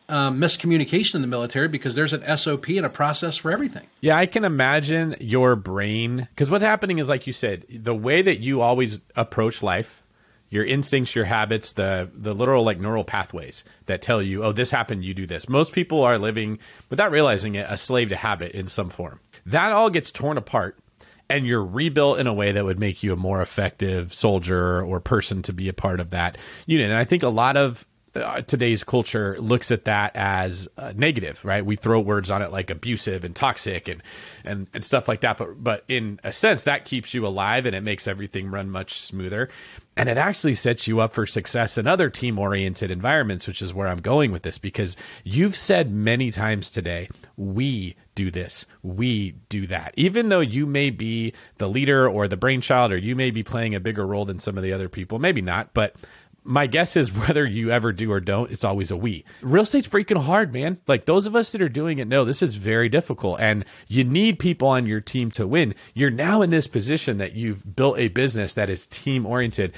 [0.07, 3.87] um, miscommunication in the military because there's an SOP and a process for everything.
[4.01, 8.21] Yeah, I can imagine your brain because what's happening is, like you said, the way
[8.21, 10.03] that you always approach life,
[10.55, 14.71] your instincts, your habits, the the literal like neural pathways that tell you, oh, this
[14.71, 15.49] happened, you do this.
[15.49, 16.57] Most people are living
[16.89, 19.19] without realizing it, a slave to habit in some form.
[19.45, 20.79] That all gets torn apart
[21.29, 24.99] and you're rebuilt in a way that would make you a more effective soldier or
[24.99, 26.89] person to be a part of that unit.
[26.89, 31.43] And I think a lot of uh, today's culture looks at that as uh, negative,
[31.43, 31.65] right?
[31.65, 34.01] We throw words on it like abusive and toxic and,
[34.43, 35.37] and, and stuff like that.
[35.37, 38.99] But, but in a sense, that keeps you alive and it makes everything run much
[38.99, 39.49] smoother.
[39.97, 43.73] And it actually sets you up for success in other team oriented environments, which is
[43.73, 49.31] where I'm going with this because you've said many times today, we do this, we
[49.49, 49.93] do that.
[49.95, 53.75] Even though you may be the leader or the brainchild, or you may be playing
[53.75, 55.95] a bigger role than some of the other people, maybe not, but
[56.45, 59.25] my guess is whether you ever do or don't, it's always a we.
[59.41, 60.77] Real estate's freaking hard, man.
[60.87, 64.03] Like those of us that are doing it know this is very difficult and you
[64.03, 65.73] need people on your team to win.
[65.93, 69.73] You're now in this position that you've built a business that is team oriented.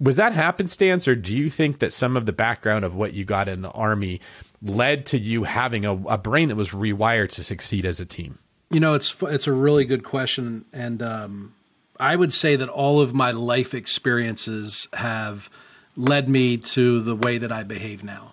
[0.00, 3.24] Was that happenstance or do you think that some of the background of what you
[3.24, 4.20] got in the army
[4.62, 8.38] led to you having a, a brain that was rewired to succeed as a team?
[8.70, 11.54] You know, it's it's a really good question and um
[11.98, 15.50] I would say that all of my life experiences have
[15.96, 18.32] led me to the way that I behave now.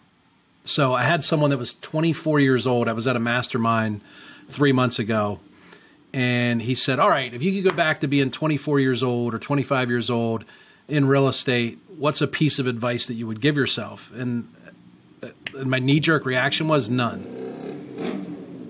[0.65, 2.87] So I had someone that was 24 years old.
[2.87, 4.01] I was at a mastermind
[4.49, 5.39] three months ago,
[6.13, 9.33] and he said, All right, if you could go back to being 24 years old
[9.33, 10.43] or 25 years old
[10.87, 14.11] in real estate, what's a piece of advice that you would give yourself?
[14.13, 14.53] And,
[15.23, 17.23] uh, and my knee jerk reaction was none.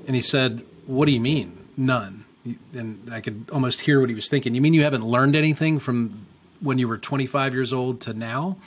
[0.06, 2.26] And he said, What do you mean, none?
[2.74, 4.54] And I could almost hear what he was thinking.
[4.56, 6.27] You mean you haven't learned anything from
[6.60, 8.58] when you were 25 years old to now?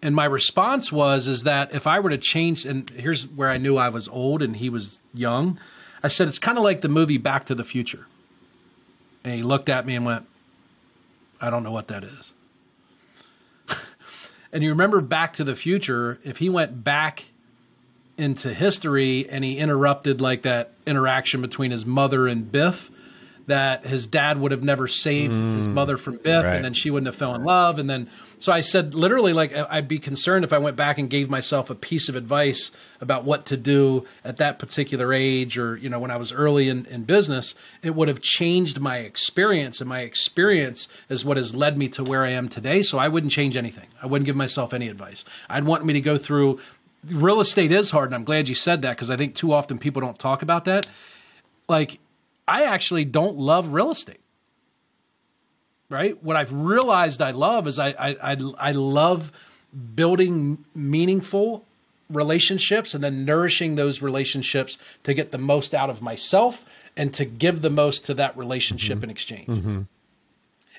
[0.00, 3.56] And my response was is that if I were to change and here's where I
[3.56, 5.58] knew I was old and he was young,
[6.02, 8.06] I said it's kind of like the movie Back to the Future.
[9.24, 10.26] And he looked at me and went,
[11.40, 12.32] I don't know what that is.
[14.52, 17.24] and you remember Back to the Future, if he went back
[18.16, 22.90] into history and he interrupted like that interaction between his mother and Biff,
[23.48, 26.56] that his dad would have never saved mm, his mother from Biff, right.
[26.56, 27.78] and then she wouldn't have fell in love.
[27.78, 28.08] And then,
[28.38, 31.70] so I said, literally, like, I'd be concerned if I went back and gave myself
[31.70, 35.98] a piece of advice about what to do at that particular age, or you know,
[35.98, 40.00] when I was early in, in business, it would have changed my experience, and my
[40.00, 42.82] experience is what has led me to where I am today.
[42.82, 43.86] So I wouldn't change anything.
[44.02, 45.24] I wouldn't give myself any advice.
[45.48, 46.60] I'd want me to go through.
[47.06, 49.78] Real estate is hard, and I'm glad you said that because I think too often
[49.78, 50.86] people don't talk about that.
[51.66, 51.98] Like
[52.48, 54.20] I actually don't love real estate.
[55.90, 56.22] Right?
[56.22, 59.32] What I've realized I love is I I I, I love
[59.94, 61.64] building meaningful
[62.10, 66.64] relationships and then nourishing those relationships to get the most out of myself
[66.96, 69.04] and to give the most to that relationship mm-hmm.
[69.04, 69.48] in exchange.
[69.48, 69.82] Mm-hmm.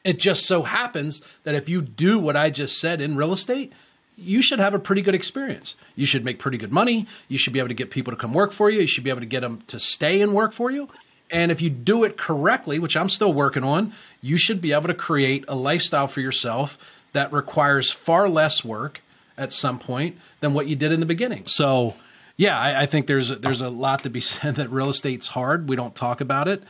[0.03, 3.73] It just so happens that if you do what I just said in real estate,
[4.17, 5.75] you should have a pretty good experience.
[5.95, 7.07] You should make pretty good money.
[7.27, 8.81] You should be able to get people to come work for you.
[8.81, 10.89] You should be able to get them to stay and work for you.
[11.31, 14.87] And if you do it correctly, which I'm still working on, you should be able
[14.87, 16.77] to create a lifestyle for yourself
[17.13, 19.01] that requires far less work
[19.37, 21.45] at some point than what you did in the beginning.
[21.45, 21.95] So,
[22.35, 25.27] yeah, I, I think there's a, there's a lot to be said that real estate's
[25.27, 25.69] hard.
[25.69, 26.63] We don't talk about it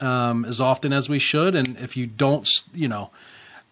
[0.00, 3.10] um, as often as we should, and if you don't, you know,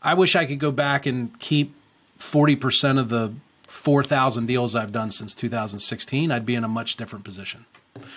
[0.03, 1.75] I wish I could go back and keep
[2.19, 6.31] forty percent of the four thousand deals I've done since 2016.
[6.31, 7.67] I'd be in a much different position.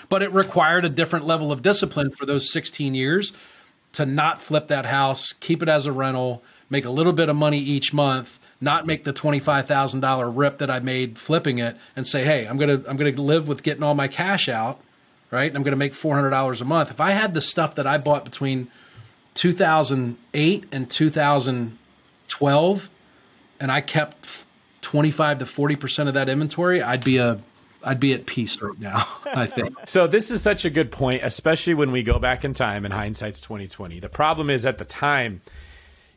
[0.10, 3.34] But it required a different level of discipline for those 16 years
[3.94, 7.36] to not flip that house, keep it as a rental, make a little bit of
[7.36, 12.24] money each month, not make the $25,000 rip that I made flipping it and say,
[12.24, 14.80] "Hey, I'm going to I'm going to live with getting all my cash out,
[15.32, 15.56] right?
[15.56, 18.26] I'm going to make $400 a month." If I had the stuff that I bought
[18.26, 18.70] between
[19.36, 22.90] 2008 and 2012
[23.60, 24.46] and I kept
[24.82, 27.40] 25 to 40% of that inventory, I'd be a
[27.84, 29.06] I'd be at peace right now.
[29.26, 29.76] I think.
[29.86, 32.94] so this is such a good point, especially when we go back in time and
[32.94, 34.00] hindsight's twenty twenty.
[34.00, 35.42] The problem is at the time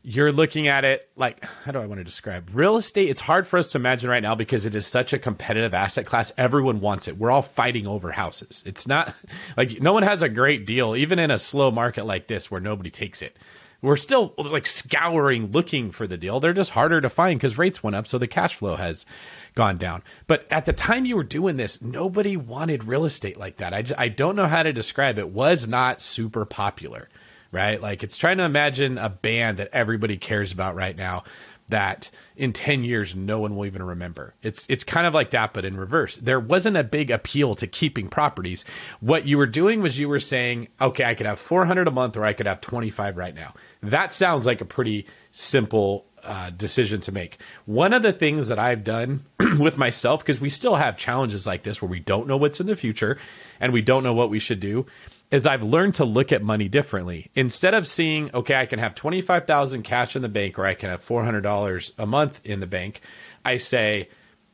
[0.02, 3.10] you're looking at it like how do I want to describe real estate?
[3.10, 6.06] It's hard for us to imagine right now because it is such a competitive asset
[6.06, 6.32] class.
[6.38, 7.18] Everyone wants it.
[7.18, 8.62] We're all fighting over houses.
[8.66, 9.14] It's not
[9.56, 12.60] like no one has a great deal, even in a slow market like this where
[12.60, 13.36] nobody takes it.
[13.82, 16.38] We're still like scouring looking for the deal.
[16.38, 19.06] They're just harder to find because rates went up, so the cash flow has
[19.54, 20.02] gone down.
[20.26, 23.74] But at the time you were doing this, nobody wanted real estate like that.
[23.74, 25.30] I, just, I don't know how to describe it.
[25.30, 27.08] Was not super popular,
[27.52, 27.80] right?
[27.80, 31.24] Like it's trying to imagine a band that everybody cares about right now
[31.70, 34.34] that in 10 years no one will even remember.
[34.42, 36.16] It's it's kind of like that but in reverse.
[36.16, 38.64] There wasn't a big appeal to keeping properties.
[39.00, 42.16] What you were doing was you were saying, "Okay, I could have 400 a month
[42.16, 47.00] or I could have 25 right now." That sounds like a pretty simple uh, decision
[47.02, 47.38] to make.
[47.66, 49.24] One of the things that I've done
[49.58, 52.66] with myself, because we still have challenges like this where we don't know what's in
[52.66, 53.18] the future
[53.58, 54.86] and we don't know what we should do,
[55.30, 57.30] is I've learned to look at money differently.
[57.34, 60.90] Instead of seeing, okay, I can have 25,000 cash in the bank or I can
[60.90, 63.00] have $400 a month in the bank,
[63.44, 64.08] I say,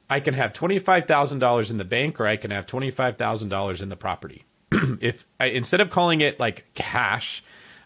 [0.08, 4.44] I can have $25,000 in the bank or I can have $25,000 in the property.
[5.00, 7.42] if I, instead of calling it like cash,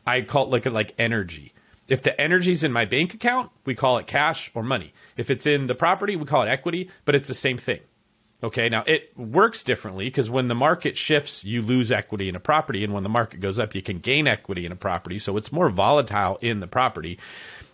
[0.07, 1.53] I call it like like energy.
[1.91, 4.95] If the energy's in my bank account, we call it cash or money.
[5.17, 7.81] If it's in the property, we call it equity, but it's the same thing.
[8.43, 12.41] Okay, now it works differently because when the market shifts, you lose equity in a
[12.41, 15.19] property, and when the market goes up, you can gain equity in a property.
[15.19, 17.19] So it's more volatile in the property.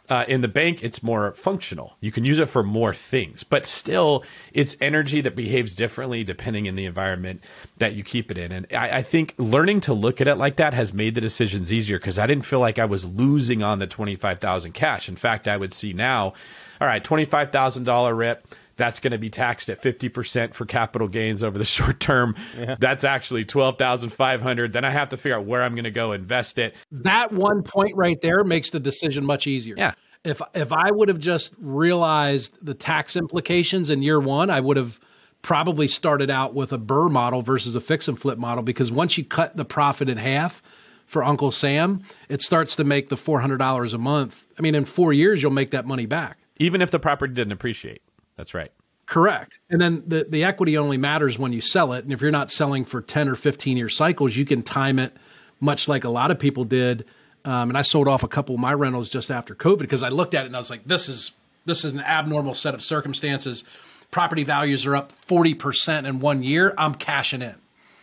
[0.08, 1.96] Uh, in the bank, it's more functional.
[2.00, 6.66] You can use it for more things, but still, it's energy that behaves differently depending
[6.66, 7.42] in the environment
[7.78, 8.52] that you keep it in.
[8.52, 11.72] And I, I think learning to look at it like that has made the decisions
[11.72, 15.08] easier because I didn't feel like I was losing on the twenty five thousand cash.
[15.08, 16.34] In fact, I would see now,
[16.80, 18.46] all right, twenty five thousand dollar rip
[18.76, 22.34] that's going to be taxed at 50% for capital gains over the short term.
[22.56, 22.76] Yeah.
[22.78, 24.72] That's actually 12,500.
[24.72, 26.74] Then I have to figure out where I'm going to go invest it.
[26.92, 29.74] That one point right there makes the decision much easier.
[29.76, 29.94] Yeah.
[30.24, 34.76] If if I would have just realized the tax implications in year 1, I would
[34.76, 34.98] have
[35.42, 39.16] probably started out with a BRRRR model versus a fix and flip model because once
[39.16, 40.62] you cut the profit in half,
[41.06, 44.44] for Uncle Sam, it starts to make the $400 a month.
[44.58, 46.38] I mean, in 4 years you'll make that money back.
[46.58, 48.02] Even if the property didn't appreciate.
[48.36, 48.70] That's right.
[49.06, 49.58] Correct.
[49.70, 52.04] And then the, the equity only matters when you sell it.
[52.04, 55.16] And if you're not selling for 10 or 15 year cycles, you can time it
[55.60, 57.04] much like a lot of people did.
[57.44, 60.08] Um, and I sold off a couple of my rentals just after COVID because I
[60.08, 61.30] looked at it and I was like, this is
[61.64, 63.64] this is an abnormal set of circumstances.
[64.10, 66.74] Property values are up 40% in one year.
[66.76, 67.54] I'm cashing in.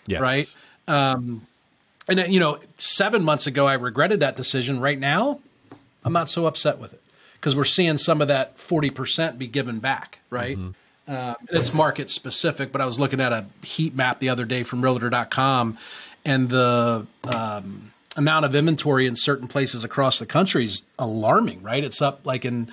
[0.06, 0.22] Yes.
[0.22, 0.58] Right.
[0.88, 1.48] Um,
[2.10, 4.82] and, you know, seven months ago, I regretted that decision.
[4.82, 5.40] Right now,
[6.04, 7.03] I'm not so upset with it
[7.44, 10.58] because we're seeing some of that 40% be given back, right?
[10.58, 10.70] Mm-hmm.
[11.06, 14.64] Uh, it's market specific, but I was looking at a heat map the other day
[14.64, 15.78] from realtor.com
[16.24, 21.84] and the um, amount of inventory in certain places across the country is alarming, right?
[21.84, 22.72] It's up like in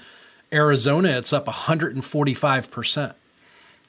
[0.52, 3.14] Arizona, it's up 145%.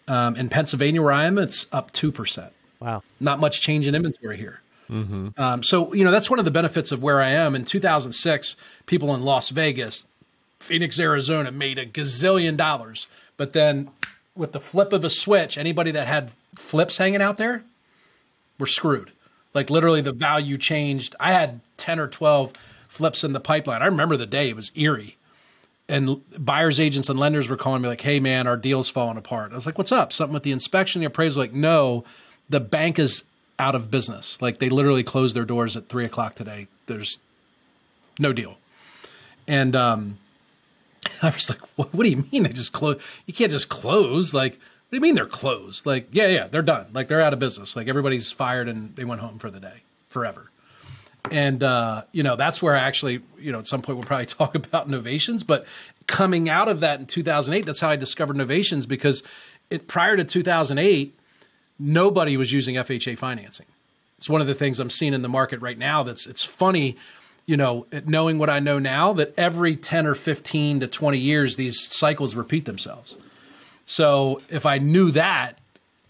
[0.07, 2.49] Um, in Pennsylvania, where I am, it's up 2%.
[2.79, 3.03] Wow.
[3.19, 4.61] Not much change in inventory here.
[4.89, 5.39] Mm-hmm.
[5.39, 7.53] Um, so, you know, that's one of the benefits of where I am.
[7.53, 8.55] In 2006,
[8.87, 10.05] people in Las Vegas,
[10.61, 13.07] Phoenix, Arizona made a gazillion dollars.
[13.37, 13.89] But then
[14.35, 17.63] with the flip of a switch, anybody that had flips hanging out there
[18.59, 19.11] were screwed.
[19.53, 21.15] Like literally the value changed.
[21.19, 22.53] I had 10 or 12
[22.87, 23.81] flips in the pipeline.
[23.81, 25.17] I remember the day, it was eerie.
[25.89, 29.51] And buyers agents and lenders were calling me like, "Hey man, our deal's falling apart."
[29.51, 30.13] I was like, "What's up?
[30.13, 32.05] Something with the inspection?" The appraisal like, "No,
[32.49, 33.23] the bank is
[33.59, 34.41] out of business.
[34.41, 36.67] Like they literally closed their doors at three o'clock today.
[36.85, 37.19] There's
[38.19, 38.57] no deal."
[39.47, 40.17] And um,
[41.23, 43.01] I was like, what, what do you mean they just close?
[43.25, 44.33] You can't just close.
[44.33, 45.85] Like, what do you mean they're closed?
[45.85, 46.87] Like, yeah, yeah, they're done.
[46.93, 47.75] Like, they're out of business.
[47.75, 50.49] Like, everybody's fired and they went home for the day forever.
[51.29, 54.25] And, uh, you know, that's where I actually, you know, at some point we'll probably
[54.27, 55.45] talk about Novations.
[55.45, 55.65] But
[56.07, 59.21] coming out of that in 2008, that's how I discovered Novations because
[59.69, 61.17] it, prior to 2008,
[61.79, 63.67] nobody was using FHA financing.
[64.17, 66.97] It's one of the things I'm seeing in the market right now that's it's funny
[67.51, 71.57] you know, knowing what I know now, that every 10 or 15 to 20 years,
[71.57, 73.17] these cycles repeat themselves.
[73.85, 75.59] So if I knew that,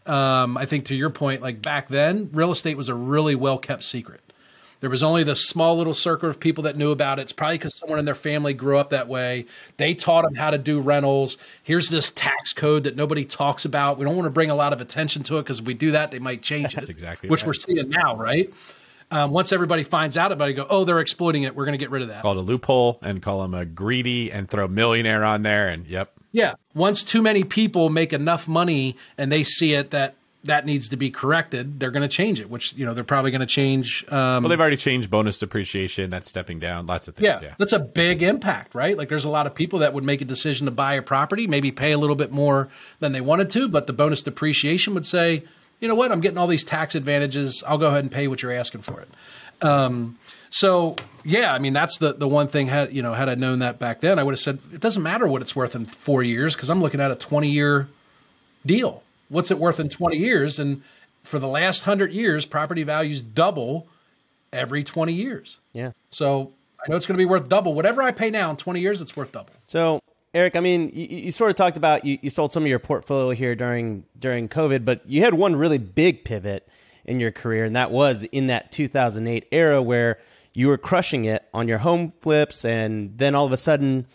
[0.05, 3.57] um, I think to your point, like back then, real estate was a really well
[3.57, 4.21] kept secret.
[4.81, 7.23] There was only this small little circle of people that knew about it.
[7.23, 9.47] It's probably because someone in their family grew up that way.
[9.77, 11.39] They taught them how to do rentals.
[11.63, 13.97] Here's this tax code that nobody talks about.
[13.97, 15.89] We don't want to bring a lot of attention to it because if we do
[15.91, 16.91] that, they might change That's it.
[16.91, 17.47] exactly which right.
[17.47, 18.53] we're seeing now, right?
[19.11, 21.55] Um, once everybody finds out about it, go, oh, they're exploiting it.
[21.55, 22.21] We're going to get rid of that.
[22.21, 25.67] Called a loophole and call them a greedy and throw millionaire on there.
[25.67, 26.13] And yep.
[26.31, 26.53] Yeah.
[26.73, 30.97] Once too many people make enough money and they see it that that needs to
[30.97, 34.03] be corrected, they're going to change it, which, you know, they're probably going to change.
[34.09, 36.09] Um, well, they've already changed bonus depreciation.
[36.09, 36.87] That's stepping down.
[36.87, 37.25] Lots of things.
[37.25, 37.53] Yeah, yeah.
[37.59, 38.97] That's a big impact, right?
[38.97, 41.45] Like there's a lot of people that would make a decision to buy a property,
[41.45, 42.69] maybe pay a little bit more
[43.01, 45.43] than they wanted to, but the bonus depreciation would say,
[45.81, 47.63] you know what, I'm getting all these tax advantages.
[47.67, 49.09] I'll go ahead and pay what you're asking for it.
[49.61, 50.17] Um,
[50.49, 52.67] so yeah, I mean that's the the one thing.
[52.67, 55.03] Had you know had I known that back then, I would have said it doesn't
[55.03, 57.89] matter what it's worth in four years because I'm looking at a 20 year
[58.65, 59.03] deal.
[59.29, 60.59] What's it worth in 20 years?
[60.59, 60.83] And
[61.23, 63.87] for the last hundred years, property values double
[64.51, 65.57] every 20 years.
[65.73, 65.91] Yeah.
[66.09, 66.51] So
[66.83, 67.73] I know it's going to be worth double.
[67.73, 69.53] Whatever I pay now in 20 years, it's worth double.
[69.67, 70.01] So
[70.33, 72.79] Eric, I mean, you, you, sort of talked about you, you sold some of your
[72.79, 76.67] portfolio here during during COVID, but you had one really big pivot
[77.03, 80.19] in your career, and that was in that 2008 era where
[80.53, 84.07] you were crushing it on your home flips, and then all of a sudden,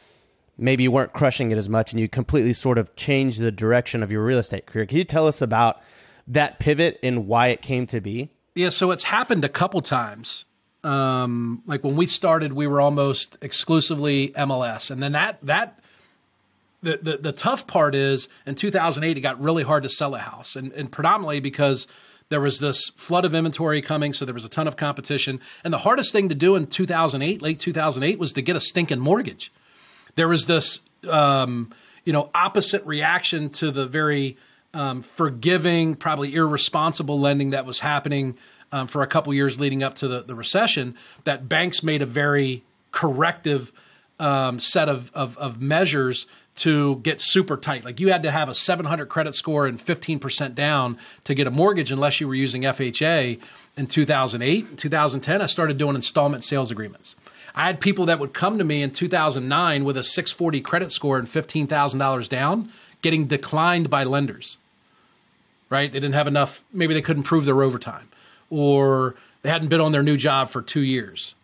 [0.56, 4.02] maybe you weren't crushing it as much, and you completely sort of changed the direction
[4.02, 4.86] of your real estate career.
[4.86, 5.82] Can you tell us about
[6.26, 8.30] that pivot and why it came to be?
[8.54, 10.46] Yeah, so it's happened a couple times.
[10.82, 15.80] Um, like when we started, we were almost exclusively MLS, and then that that
[16.94, 20.56] the, the, tough part is in 2008, it got really hard to sell a house,
[20.56, 21.86] and, and predominantly because
[22.28, 25.40] there was this flood of inventory coming, so there was a ton of competition.
[25.62, 28.98] And the hardest thing to do in 2008, late 2008, was to get a stinking
[28.98, 29.52] mortgage.
[30.16, 31.70] There was this, um,
[32.04, 34.36] you know, opposite reaction to the very
[34.74, 38.36] um, forgiving, probably irresponsible lending that was happening
[38.72, 40.96] um, for a couple years leading up to the, the recession.
[41.24, 43.72] That banks made a very corrective
[44.18, 47.84] um, set of, of, of measures to get super tight.
[47.84, 51.50] Like you had to have a 700 credit score and 15% down to get a
[51.50, 53.38] mortgage unless you were using FHA.
[53.76, 57.14] In 2008, 2010, I started doing installment sales agreements.
[57.54, 61.18] I had people that would come to me in 2009 with a 640 credit score
[61.18, 64.56] and $15,000 down getting declined by lenders.
[65.68, 65.92] Right?
[65.92, 68.08] They didn't have enough, maybe they couldn't prove their overtime
[68.48, 71.34] or they hadn't been on their new job for 2 years.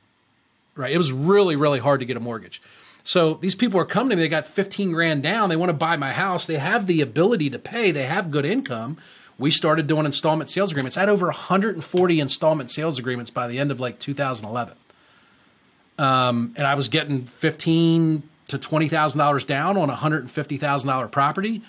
[0.75, 0.93] Right?
[0.93, 2.63] It was really really hard to get a mortgage.
[3.05, 5.75] So these people are coming to me, they got 15 grand down, they want to
[5.75, 8.97] buy my house, they have the ability to pay, they have good income.
[9.39, 10.97] We started doing installment sales agreements.
[10.97, 14.77] I had over 140 installment sales agreements by the end of like 2011.
[15.99, 21.63] Um, and I was getting 15 to $20,000 down on a $150,000 property.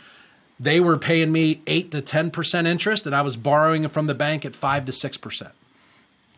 [0.59, 4.45] They were paying me 8 to 10% interest and I was borrowing from the bank
[4.45, 5.51] at 5 to 6%.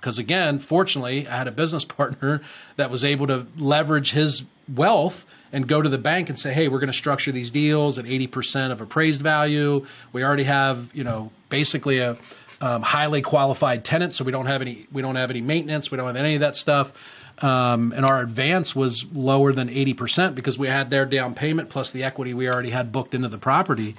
[0.06, 2.40] Because again, fortunately, I had a business partner
[2.76, 6.68] that was able to leverage his wealth and go to the bank and say, "Hey,
[6.68, 9.84] we're going to structure these deals at 80% of appraised value.
[10.14, 12.18] We already have, you know, basically a
[12.62, 15.98] um, highly qualified tenant, so we don't have any we don't have any maintenance, we
[15.98, 16.94] don't have any of that stuff."
[17.40, 21.92] Um, and our advance was lower than 80% because we had their down payment plus
[21.92, 23.96] the equity we already had booked into the property.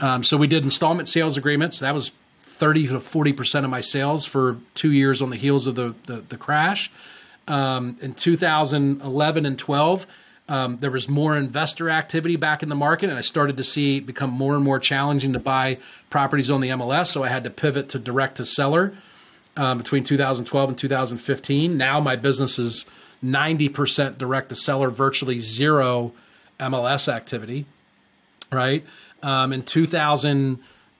[0.00, 1.78] Um, so we did installment sales agreements.
[1.78, 2.10] That was
[2.54, 6.24] 30 to 40% of my sales for two years on the heels of the, the,
[6.28, 6.90] the crash.
[7.48, 10.06] Um, in 2011 and 12,
[10.48, 13.98] um, there was more investor activity back in the market, and I started to see
[13.98, 15.78] it become more and more challenging to buy
[16.10, 17.08] properties on the MLS.
[17.08, 18.94] So I had to pivot to direct to seller
[19.56, 21.76] um, between 2012 and 2015.
[21.76, 22.86] Now my business is
[23.22, 26.12] 90% direct to seller, virtually zero
[26.60, 27.66] MLS activity.
[28.52, 28.84] Right
[29.24, 30.58] um, in 2000,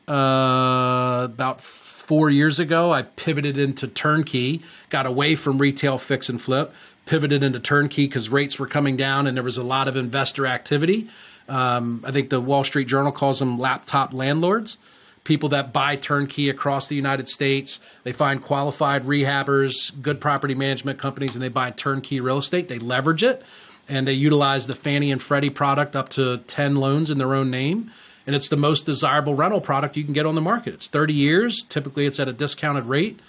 [0.08, 6.40] uh, about four years ago, I pivoted into turnkey, got away from retail fix and
[6.40, 6.72] flip,
[7.06, 10.46] pivoted into turnkey because rates were coming down and there was a lot of investor
[10.46, 11.08] activity.
[11.48, 14.78] Um, I think the Wall Street Journal calls them laptop landlords,
[15.24, 17.80] people that buy turnkey across the United States.
[18.02, 22.68] They find qualified rehabbers, good property management companies, and they buy turnkey real estate.
[22.68, 23.42] They leverage it
[23.88, 27.50] and they utilize the Fannie and Freddie product up to 10 loans in their own
[27.50, 27.90] name
[28.26, 30.74] and it's the most desirable rental product you can get on the market.
[30.74, 31.62] It's 30 years.
[31.64, 33.20] Typically, it's at a discounted rate,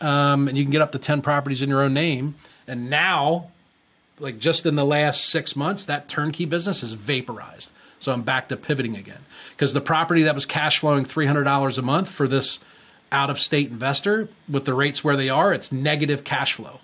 [0.00, 2.34] um, and you can get up to 10 properties in your own name.
[2.66, 3.50] And now,
[4.18, 7.72] like just in the last six months, that turnkey business is vaporized.
[7.98, 9.20] So I'm back to pivoting again
[9.52, 12.58] because the property that was cash flowing $300 a month for this
[13.12, 16.80] out of state investor with the rates where they are, it's negative cash flow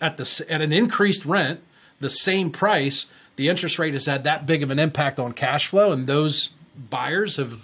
[0.00, 1.60] at the at an increased rent,
[2.00, 3.06] the same price.
[3.36, 6.50] The interest rate has had that big of an impact on cash flow, and those
[6.90, 7.60] buyers have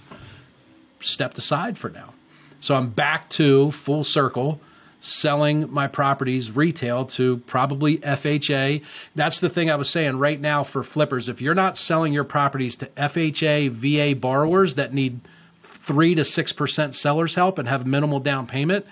[1.00, 2.12] stepped aside for now.
[2.60, 4.60] So I'm back to full circle
[5.00, 8.82] selling my properties retail to probably FHA.
[9.14, 11.28] That's the thing I was saying right now for flippers.
[11.28, 15.20] If you're not selling your properties to FHA, VA borrowers that need
[15.62, 18.86] 3 to 6% seller's help and have minimal down payment,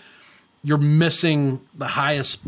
[0.63, 2.41] you're missing the highest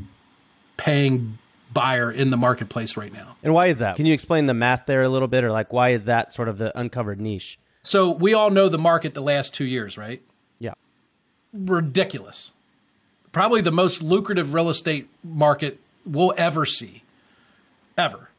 [0.76, 1.38] paying
[1.72, 3.34] buyer in the marketplace right now.
[3.42, 3.96] And why is that?
[3.96, 6.48] Can you explain the math there a little bit or like why is that sort
[6.48, 7.58] of the uncovered niche?
[7.84, 10.20] So we all know the market the last two years, right?
[10.58, 10.72] Yeah.
[11.52, 12.50] Ridiculous.
[13.30, 17.02] Probably the most lucrative real estate market we'll ever see.
[17.96, 18.30] Ever.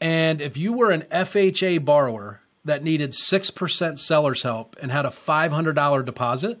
[0.00, 5.10] And if you were an FHA borrower that needed 6% seller's help and had a
[5.10, 6.58] $500 deposit,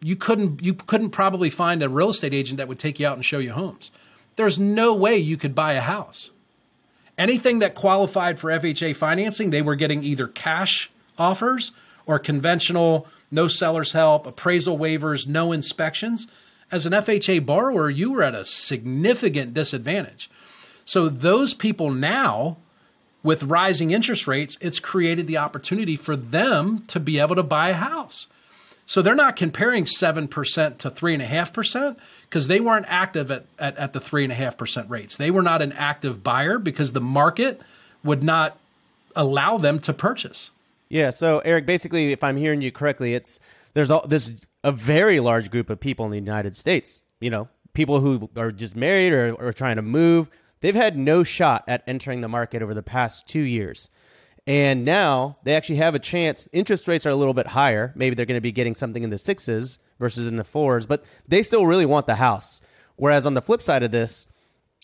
[0.00, 3.16] you couldn't you couldn't probably find a real estate agent that would take you out
[3.16, 3.90] and show you homes.
[4.36, 6.30] There's no way you could buy a house.
[7.16, 11.72] Anything that qualified for FHA financing, they were getting either cash offers
[12.06, 16.26] or conventional, no seller's help, appraisal waivers, no inspections.
[16.72, 20.28] As an FHA borrower, you were at a significant disadvantage.
[20.84, 22.56] So, those people now,
[23.22, 27.70] with rising interest rates, it's created the opportunity for them to be able to buy
[27.70, 28.26] a house.
[28.86, 30.28] So they're not comparing 7%
[30.78, 31.96] to 3.5%
[32.28, 35.16] because they weren't active at, at, at the 3.5% rates.
[35.16, 37.60] They were not an active buyer because the market
[38.02, 38.58] would not
[39.16, 40.50] allow them to purchase.
[40.90, 41.10] Yeah.
[41.10, 43.40] So, Eric, basically, if I'm hearing you correctly, it's
[43.72, 44.32] there's all, this
[44.62, 48.52] a very large group of people in the United States, you know, people who are
[48.52, 50.30] just married or, or trying to move.
[50.60, 53.90] they've had no shot at entering the market over the past two years.
[54.46, 56.46] And now they actually have a chance.
[56.52, 57.92] Interest rates are a little bit higher.
[57.96, 61.04] Maybe they're going to be getting something in the sixes versus in the fours, but
[61.26, 62.60] they still really want the house.
[62.96, 64.26] Whereas on the flip side of this,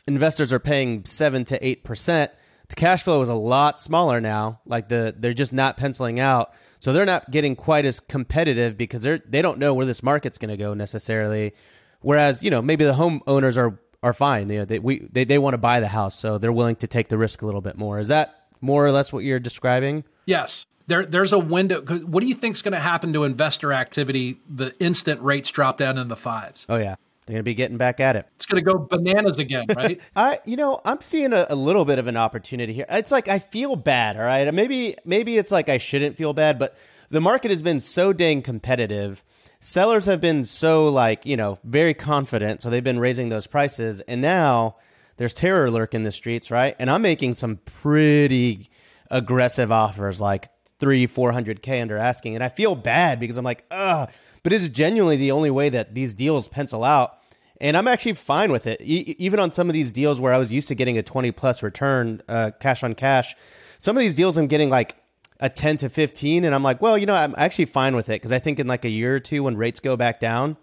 [0.06, 2.30] investors are paying seven to eight percent.
[2.68, 4.60] The cash flow is a lot smaller now.
[4.64, 9.02] Like the they're just not penciling out, so they're not getting quite as competitive because
[9.02, 11.52] they're they don't know where this market's going to go necessarily.
[12.00, 14.48] Whereas you know maybe the homeowners are are fine.
[14.48, 16.86] You know, they we they, they want to buy the house, so they're willing to
[16.86, 17.98] take the risk a little bit more.
[17.98, 20.04] Is that more or less what you're describing?
[20.26, 20.66] Yes.
[20.86, 21.82] There, there's a window.
[21.82, 25.76] What do you think is going to happen to investor activity the instant rates drop
[25.76, 26.66] down in the fives?
[26.68, 26.96] Oh yeah,
[27.26, 28.26] they're going to be getting back at it.
[28.34, 30.00] It's going to go bananas again, right?
[30.16, 32.86] I, you know, I'm seeing a, a, little bit of an opportunity here.
[32.88, 34.16] It's like I feel bad.
[34.16, 36.76] All right, maybe, maybe it's like I shouldn't feel bad, but
[37.08, 39.22] the market has been so dang competitive.
[39.60, 44.00] Sellers have been so like you know very confident, so they've been raising those prices,
[44.00, 44.74] and now
[45.20, 46.74] there's terror lurking in the streets, right?
[46.78, 48.70] And I'm making some pretty
[49.10, 50.48] aggressive offers, like
[50.78, 54.10] three, four hundred k under asking, and I feel bad because I'm like, ugh.
[54.42, 57.18] But it's genuinely the only way that these deals pencil out
[57.60, 58.80] and I'm actually fine with it.
[58.80, 61.30] E- even on some of these deals where I was used to getting a 20
[61.32, 63.36] plus return, uh, cash on cash,
[63.78, 64.96] some of these deals I'm getting like
[65.40, 68.14] a 10 to 15, and I'm like, well, you know, I'm actually fine with it
[68.14, 70.56] because I think in like a year or two when rates go back down,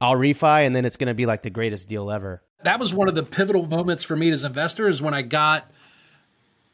[0.00, 2.42] I'll refi, and then it's going to be like the greatest deal ever.
[2.64, 5.22] That was one of the pivotal moments for me as an investor is when I
[5.22, 5.70] got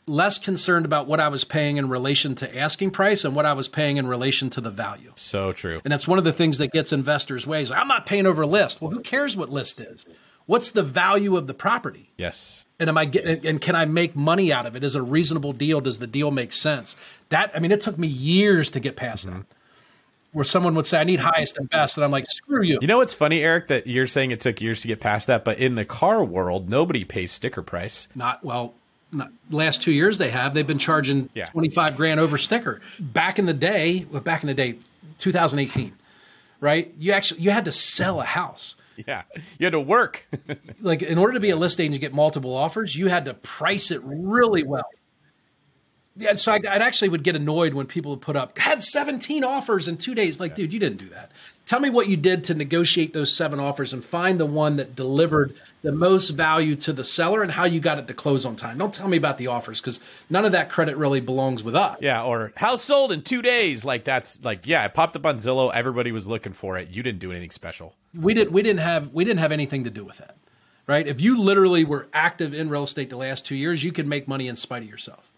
[0.09, 3.53] less concerned about what I was paying in relation to asking price and what I
[3.53, 5.13] was paying in relation to the value.
[5.17, 5.81] So true.
[5.85, 7.71] And that's one of the things that gets investors' ways.
[7.71, 8.81] I'm not paying over list.
[8.81, 10.07] Well, who cares what list is?
[10.47, 12.11] What's the value of the property?
[12.17, 12.65] Yes.
[12.81, 14.83] And am I getting and can I make money out of it?
[14.83, 15.83] Is a reasonable deal?
[15.83, 16.97] Does the deal make sense?
[17.29, 19.41] That I mean, it took me years to get past mm-hmm.
[19.41, 19.47] that.
[20.33, 21.97] Where someone would say, I need highest and best.
[21.97, 22.79] And I'm like, screw you.
[22.83, 25.43] You know what's funny, Eric, that you're saying it took years to get past that,
[25.43, 28.09] but in the car world, nobody pays sticker price.
[28.15, 28.75] Not well,
[29.51, 31.47] last two years they have they've been charging yeah.
[31.47, 34.77] 25 grand over sticker back in the day back in the day
[35.19, 35.93] 2018
[36.61, 38.75] right you actually you had to sell a house
[39.07, 39.23] yeah
[39.59, 40.27] you had to work
[40.83, 43.91] like in order to be a list agent get multiple offers you had to price
[43.91, 44.89] it really well
[46.19, 49.45] yeah, so I, I actually would get annoyed when people would put up had 17
[49.45, 50.41] offers in two days.
[50.41, 50.57] Like, yeah.
[50.57, 51.31] dude, you didn't do that.
[51.65, 54.97] Tell me what you did to negotiate those seven offers and find the one that
[54.97, 58.57] delivered the most value to the seller and how you got it to close on
[58.57, 58.79] time.
[58.79, 61.99] Don't tell me about the offers because none of that credit really belongs with us.
[62.01, 63.85] Yeah, or house sold in two days.
[63.85, 65.73] Like that's like yeah, it popped up on Zillow.
[65.73, 66.89] Everybody was looking for it.
[66.89, 67.95] You didn't do anything special.
[68.19, 68.53] We did.
[68.53, 69.13] We didn't have.
[69.13, 70.37] We didn't have anything to do with that.
[70.87, 71.07] Right.
[71.07, 74.27] If you literally were active in real estate the last two years, you could make
[74.27, 75.31] money in spite of yourself.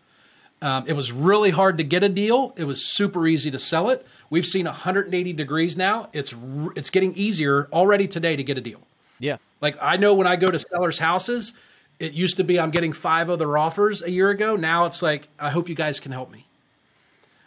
[0.62, 2.52] Um, it was really hard to get a deal.
[2.56, 4.06] It was super easy to sell it.
[4.28, 6.10] We've seen 180 degrees now.
[6.12, 6.34] It's
[6.76, 8.80] it's getting easier already today to get a deal.
[9.18, 9.38] Yeah.
[9.60, 11.54] Like I know when I go to sellers' houses,
[11.98, 14.56] it used to be I'm getting five other offers a year ago.
[14.56, 16.44] Now it's like I hope you guys can help me.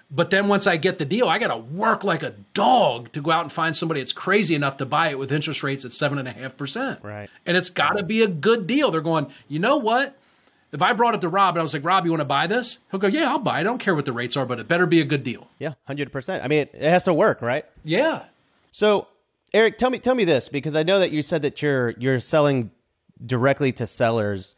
[0.09, 3.21] But then once I get the deal, I got to work like a dog to
[3.21, 5.93] go out and find somebody that's crazy enough to buy it with interest rates at
[5.93, 6.99] seven and a half percent.
[7.01, 7.29] Right.
[7.47, 8.91] And it's got to be a good deal.
[8.91, 10.15] They're going, you know what?
[10.73, 12.47] If I brought it to Rob and I was like, Rob, you want to buy
[12.47, 12.79] this?
[12.91, 13.61] He'll go, Yeah, I'll buy it.
[13.61, 15.47] I don't care what the rates are, but it better be a good deal.
[15.59, 16.43] Yeah, hundred percent.
[16.43, 17.65] I mean, it, it has to work, right?
[17.83, 18.23] Yeah.
[18.71, 19.07] So,
[19.53, 22.19] Eric, tell me tell me this because I know that you said that you're you're
[22.19, 22.71] selling
[23.23, 24.55] directly to sellers.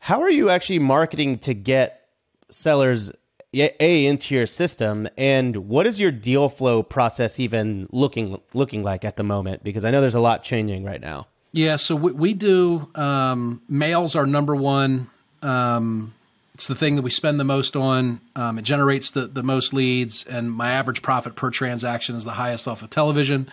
[0.00, 2.08] How are you actually marketing to get
[2.50, 3.10] sellers
[3.54, 9.04] a into your system and what is your deal flow process even looking looking like
[9.04, 12.12] at the moment because i know there's a lot changing right now yeah so we,
[12.12, 15.08] we do um, mails are number one
[15.44, 16.14] um,
[16.54, 18.20] it's the thing that we spend the most on.
[18.36, 22.30] Um, it generates the, the most leads, and my average profit per transaction is the
[22.32, 23.50] highest off of television.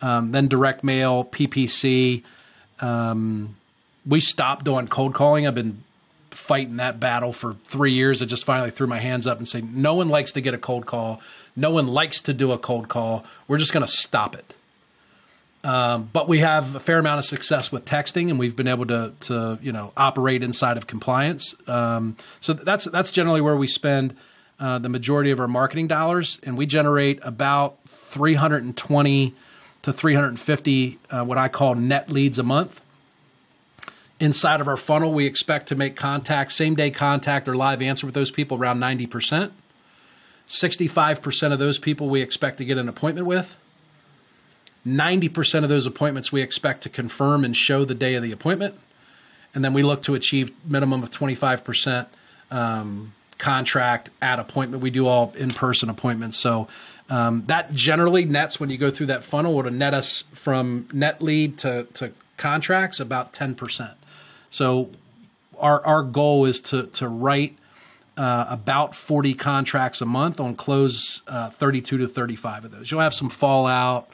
[0.00, 2.22] Um, then direct mail, PPC.
[2.80, 3.56] Um,
[4.06, 5.46] we stopped doing cold calling.
[5.46, 5.82] I've been
[6.30, 8.22] fighting that battle for three years.
[8.22, 10.58] I just finally threw my hands up and say, no one likes to get a
[10.58, 11.20] cold call.
[11.56, 13.24] No one likes to do a cold call.
[13.48, 14.54] We're just going to stop it.
[15.64, 18.86] Um, but we have a fair amount of success with texting, and we've been able
[18.86, 21.54] to, to you know, operate inside of compliance.
[21.66, 24.14] Um, so that's that's generally where we spend
[24.60, 29.34] uh, the majority of our marketing dollars, and we generate about 320
[29.82, 32.82] to 350 uh, what I call net leads a month.
[34.20, 38.06] Inside of our funnel, we expect to make contact, same day contact or live answer
[38.06, 39.50] with those people around 90%.
[40.46, 43.58] 65% of those people we expect to get an appointment with.
[44.86, 48.78] 90% of those appointments we expect to confirm and show the day of the appointment.
[49.54, 52.06] And then we look to achieve minimum of 25%
[52.50, 54.82] um, contract at appointment.
[54.82, 56.36] We do all in-person appointments.
[56.36, 56.68] So
[57.08, 61.22] um, that generally nets when you go through that funnel would net us from net
[61.22, 63.94] lead to, to contracts about 10%.
[64.50, 64.90] So
[65.58, 67.56] our our goal is to to write
[68.16, 72.90] uh, about 40 contracts a month on close uh, 32 to 35 of those.
[72.90, 74.08] You'll have some fallout,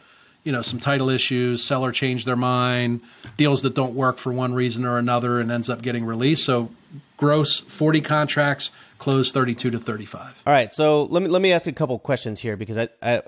[0.44, 3.00] you know, some title issues, seller change their mind,
[3.36, 6.44] deals that don't work for one reason or another and ends up getting released.
[6.44, 6.70] So
[7.16, 10.42] gross 40 contracts, close 32 to 35.
[10.46, 12.88] All right, so let me let me ask you a couple questions here because I
[13.02, 13.22] I,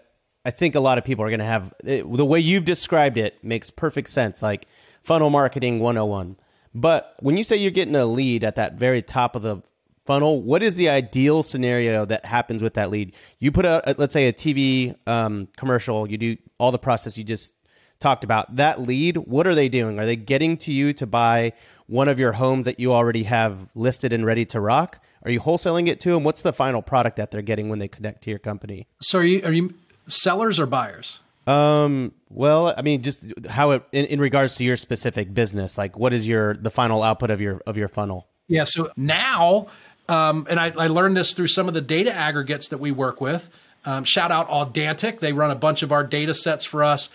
[0.44, 3.16] I think a lot of people are going to have it, the way you've described
[3.16, 4.66] it makes perfect sense, like
[5.02, 6.36] funnel marketing 101.
[6.74, 9.62] But when you say you're getting a lead at that very top of the
[10.04, 13.14] funnel, what is the ideal scenario that happens with that lead?
[13.38, 17.24] You put out let's say a TV um, commercial, you do all the process you
[17.24, 17.52] just
[18.00, 18.56] talked about.
[18.56, 19.98] That lead, what are they doing?
[19.98, 21.52] Are they getting to you to buy
[21.86, 25.02] one of your homes that you already have listed and ready to rock?
[25.24, 26.24] Are you wholesaling it to them?
[26.24, 28.88] What's the final product that they're getting when they connect to your company?
[29.00, 29.74] So are you are you
[30.08, 31.20] sellers or buyers?
[31.46, 35.98] Um, well, I mean, just how it in, in regards to your specific business, like
[35.98, 38.28] what is your the final output of your of your funnel?
[38.48, 38.64] Yeah.
[38.64, 39.68] So now
[40.08, 43.20] um, and I, I, learned this through some of the data aggregates that we work
[43.20, 43.48] with.
[43.84, 45.20] Um, shout out Audantic.
[45.20, 47.08] They run a bunch of our data sets for us.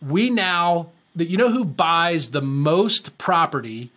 [0.00, 3.90] We now, that you know who buys the most property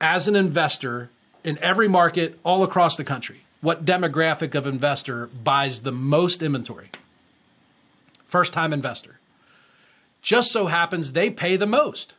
[0.00, 1.10] as an investor
[1.44, 3.42] in every market all across the country?
[3.60, 6.90] What demographic of investor buys the most inventory?
[8.26, 9.18] First time investor.
[10.22, 12.14] Just so happens they pay the most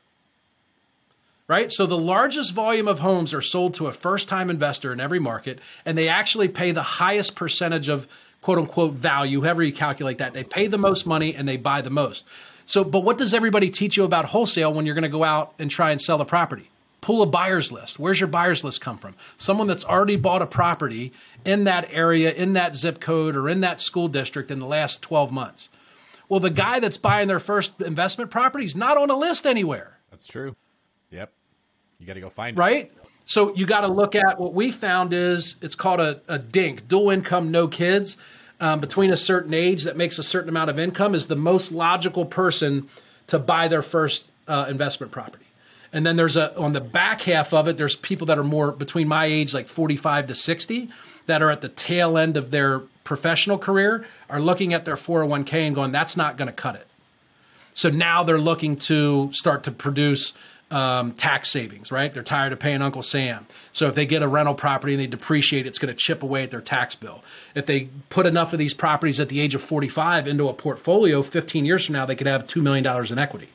[1.52, 1.70] right?
[1.70, 5.20] So the largest volume of homes are sold to a first time investor in every
[5.20, 8.08] market, and they actually pay the highest percentage of
[8.40, 10.34] quote unquote value, however you calculate that.
[10.34, 12.26] They pay the most money and they buy the most.
[12.66, 15.54] So, but what does everybody teach you about wholesale when you're going to go out
[15.60, 16.70] and try and sell a property?
[17.02, 18.00] Pull a buyer's list.
[18.00, 19.16] Where's your buyer's list come from?
[19.36, 21.12] Someone that's already bought a property
[21.44, 25.02] in that area, in that zip code, or in that school district in the last
[25.02, 25.68] 12 months.
[26.30, 29.98] Well, the guy that's buying their first investment property is not on a list anywhere.
[30.12, 30.56] That's true.
[31.10, 31.34] Yep.
[32.02, 32.86] You got to go find right?
[32.86, 32.94] it.
[32.98, 33.08] Right?
[33.26, 36.88] So you got to look at what we found is it's called a, a DINK,
[36.88, 38.18] dual income, no kids.
[38.60, 41.72] Um, between a certain age that makes a certain amount of income is the most
[41.72, 42.90] logical person
[43.28, 45.46] to buy their first uh, investment property.
[45.94, 48.72] And then there's a on the back half of it, there's people that are more
[48.72, 50.90] between my age, like 45 to 60,
[51.26, 55.66] that are at the tail end of their professional career, are looking at their 401k
[55.66, 56.88] and going, that's not going to cut it.
[57.74, 60.34] So now they're looking to start to produce
[60.72, 62.14] um, tax savings, right?
[62.14, 63.46] They're tired of paying Uncle Sam.
[63.74, 66.44] So if they get a rental property and they depreciate, it's going to chip away
[66.44, 67.24] at their tax bill.
[67.56, 71.22] If they put enough of these properties at the age of 45 into a portfolio,
[71.22, 73.50] 15 years from now, they could have $2 million in equity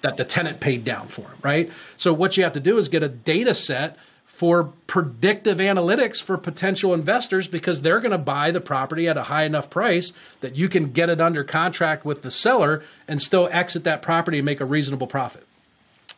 [0.00, 1.72] that the tenant paid down for them, right?
[1.96, 3.96] So what you have to do is get a data set
[4.38, 9.24] for predictive analytics for potential investors because they're going to buy the property at a
[9.24, 13.48] high enough price that you can get it under contract with the seller and still
[13.50, 15.44] exit that property and make a reasonable profit.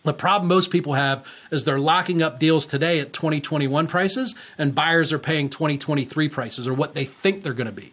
[0.02, 4.74] The problem most people have is they're locking up deals today at 2021 prices, and
[4.74, 7.92] buyers are paying 2023 prices or what they think they're going to be.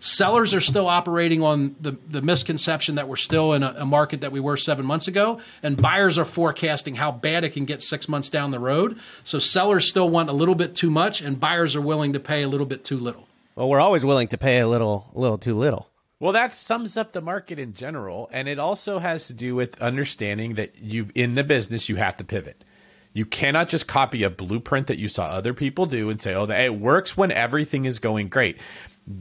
[0.00, 4.20] Sellers are still operating on the, the misconception that we're still in a, a, market
[4.20, 7.82] that we were seven months ago, and buyers are forecasting how bad it can get
[7.82, 8.98] six months down the road.
[9.22, 12.42] So sellers still want a little bit too much, and buyers are willing to pay
[12.42, 13.26] a little bit too little.
[13.54, 15.88] Well, we're always willing to pay a little, a little too little.
[16.24, 19.78] Well, that sums up the market in general, and it also has to do with
[19.82, 22.64] understanding that you've in the business you have to pivot.
[23.12, 26.44] You cannot just copy a blueprint that you saw other people do and say, "Oh,
[26.44, 28.56] it works when everything is going great."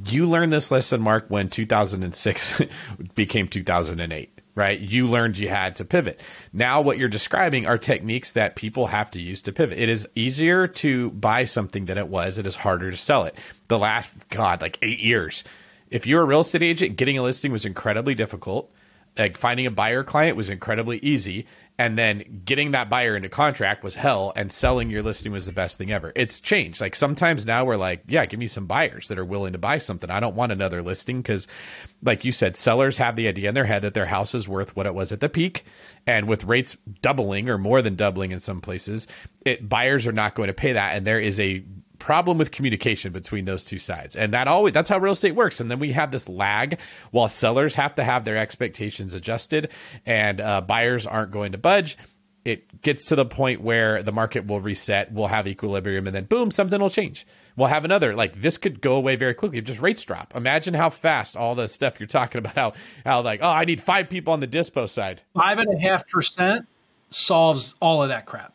[0.05, 2.61] You learned this lesson, Mark, when 2006
[3.15, 4.79] became 2008, right?
[4.79, 6.21] You learned you had to pivot.
[6.53, 9.77] Now, what you're describing are techniques that people have to use to pivot.
[9.77, 12.37] It is easier to buy something than it was.
[12.37, 13.35] It is harder to sell it.
[13.67, 15.43] The last, God, like eight years
[15.93, 18.73] if you're a real estate agent, getting a listing was incredibly difficult.
[19.15, 21.45] Like finding a buyer client was incredibly easy,
[21.77, 25.51] and then getting that buyer into contract was hell, and selling your listing was the
[25.51, 26.11] best thing ever.
[26.15, 26.81] It's changed.
[26.81, 29.77] Like sometimes now we're like, yeah, give me some buyers that are willing to buy
[29.77, 30.09] something.
[30.09, 31.47] I don't want another listing because,
[32.01, 34.75] like you said, sellers have the idea in their head that their house is worth
[34.75, 35.63] what it was at the peak,
[36.07, 39.05] and with rates doubling or more than doubling in some places,
[39.45, 41.63] it buyers are not going to pay that, and there is a
[42.03, 44.17] problem with communication between those two sides.
[44.17, 45.61] And that always that's how real estate works.
[45.61, 46.77] And then we have this lag
[47.11, 49.71] while sellers have to have their expectations adjusted
[50.05, 51.97] and uh, buyers aren't going to budge.
[52.43, 56.25] It gets to the point where the market will reset, we'll have equilibrium, and then
[56.25, 57.25] boom, something will change.
[57.55, 60.35] We'll have another like this could go away very quickly just rates drop.
[60.35, 62.73] Imagine how fast all the stuff you're talking about, how
[63.05, 65.21] how like, oh, I need five people on the dispo side.
[65.33, 66.67] Five and a half percent
[67.11, 68.52] solves all of that crap.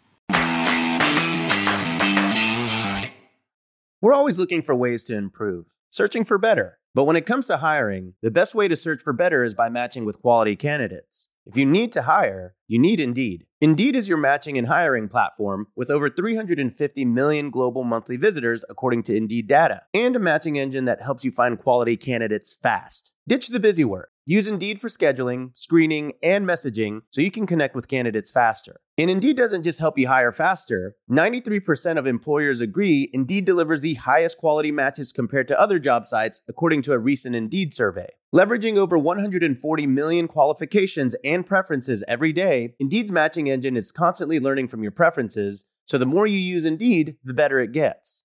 [4.01, 6.79] We're always looking for ways to improve, searching for better.
[6.95, 9.69] But when it comes to hiring, the best way to search for better is by
[9.69, 11.27] matching with quality candidates.
[11.47, 13.47] If you need to hire, you need Indeed.
[13.61, 19.03] Indeed is your matching and hiring platform with over 350 million global monthly visitors, according
[19.05, 23.13] to Indeed data, and a matching engine that helps you find quality candidates fast.
[23.27, 24.11] Ditch the busy work.
[24.31, 28.79] Use Indeed for scheduling, screening, and messaging so you can connect with candidates faster.
[28.99, 30.97] And Indeed doesn't just help you hire faster.
[31.11, 36.43] 93% of employers agree Indeed delivers the highest quality matches compared to other job sites,
[36.47, 38.09] according to a recent Indeed survey.
[38.35, 44.69] Leveraging over 140 million qualifications and preferences every day, Indeed's matching engine is constantly learning
[44.69, 48.25] from your preferences, so the more you use Indeed, the better it gets.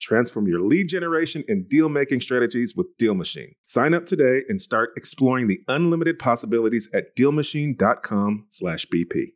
[0.00, 3.54] Transform your lead generation and deal making strategies with Deal Machine.
[3.66, 9.32] Sign up today and start exploring the unlimited possibilities at dealmachine.com/bp.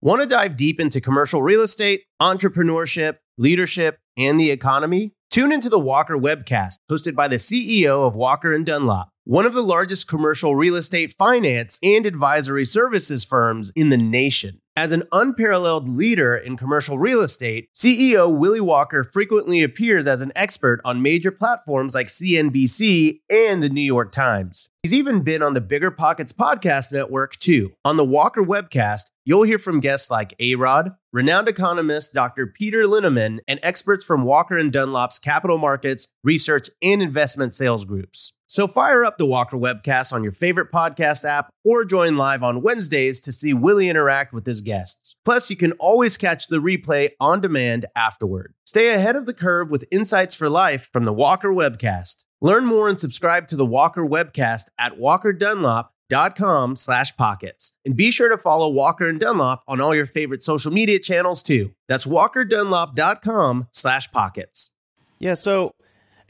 [0.00, 5.14] Want to dive deep into commercial real estate, entrepreneurship, leadership, and the economy?
[5.30, 9.52] Tune into the Walker Webcast, hosted by the CEO of Walker and Dunlop, one of
[9.52, 14.58] the largest commercial real estate finance and advisory services firms in the nation.
[14.74, 20.32] As an unparalleled leader in commercial real estate, CEO Willie Walker frequently appears as an
[20.34, 24.70] expert on major platforms like CNBC and the New York Times.
[24.82, 27.72] He's even been on the Bigger Pockets podcast network too.
[27.84, 32.46] On the Walker webcast, you'll hear from guests like A-Rod, renowned economist Dr.
[32.46, 38.37] Peter Linneman, and experts from Walker and Dunlop's capital markets, research, and investment sales groups.
[38.50, 42.62] So fire up the Walker webcast on your favorite podcast app or join live on
[42.62, 45.16] Wednesdays to see Willie interact with his guests.
[45.22, 48.54] Plus, you can always catch the replay on demand afterward.
[48.64, 52.24] Stay ahead of the curve with insights for life from the Walker webcast.
[52.40, 57.72] Learn more and subscribe to the Walker webcast at walkerdunlop.com slash pockets.
[57.84, 61.42] And be sure to follow Walker and Dunlop on all your favorite social media channels
[61.42, 61.72] too.
[61.86, 64.72] That's walkerdunlop.com slash pockets.
[65.18, 65.34] Yeah.
[65.34, 65.72] So,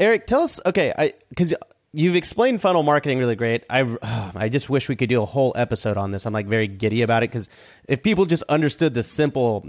[0.00, 0.58] Eric, tell us.
[0.66, 1.52] Okay, I because
[1.92, 3.64] you've explained funnel marketing really great.
[3.70, 3.96] I
[4.34, 6.26] I just wish we could do a whole episode on this.
[6.26, 7.48] I'm like very giddy about it because
[7.88, 9.66] if people just understood the simple,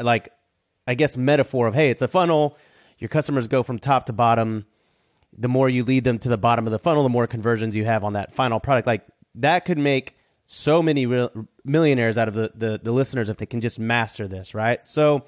[0.00, 0.32] like
[0.86, 2.56] I guess metaphor of hey, it's a funnel.
[2.98, 4.66] Your customers go from top to bottom.
[5.36, 7.84] The more you lead them to the bottom of the funnel, the more conversions you
[7.84, 8.86] have on that final product.
[8.86, 9.06] Like
[9.36, 10.16] that could make
[10.46, 11.30] so many real
[11.64, 14.80] millionaires out of the, the, the listeners if they can just master this, right?
[14.88, 15.26] So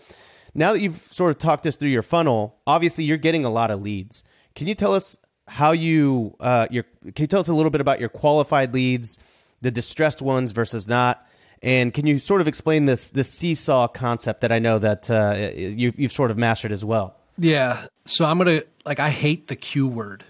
[0.54, 3.70] now that you've sort of talked us through your funnel, obviously you're getting a lot
[3.70, 4.24] of leads.
[4.54, 5.18] Can you tell us
[5.50, 9.18] how you uh, your can you tell us a little bit about your qualified leads,
[9.60, 11.26] the distressed ones versus not,
[11.60, 15.50] and can you sort of explain this this seesaw concept that I know that uh,
[15.52, 17.16] you've you've sort of mastered as well?
[17.36, 17.86] Yeah.
[18.04, 20.22] So I'm gonna like I hate the Q word.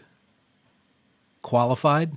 [1.42, 2.16] Qualified.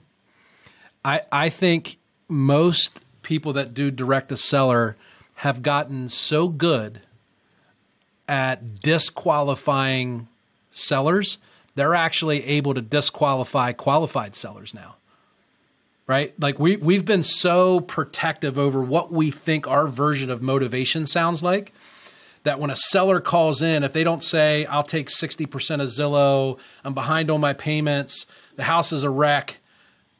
[1.03, 1.97] I I think
[2.29, 4.95] most people that do direct to seller
[5.35, 7.01] have gotten so good
[8.29, 10.29] at disqualifying
[10.71, 11.37] sellers
[11.75, 14.95] they're actually able to disqualify qualified sellers now.
[16.05, 16.33] Right?
[16.39, 21.41] Like we we've been so protective over what we think our version of motivation sounds
[21.41, 21.73] like
[22.43, 25.47] that when a seller calls in, if they don't say, I'll take 60%
[25.81, 28.25] of Zillow, I'm behind on my payments,
[28.57, 29.59] the house is a wreck,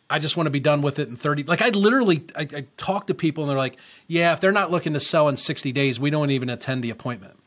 [0.09, 1.43] I just want to be done with it in 30.
[1.43, 3.77] Like I literally, I, I talk to people and they're like,
[4.07, 6.91] yeah, if they're not looking to sell in 60 days, we don't even attend the
[6.91, 7.37] appointment.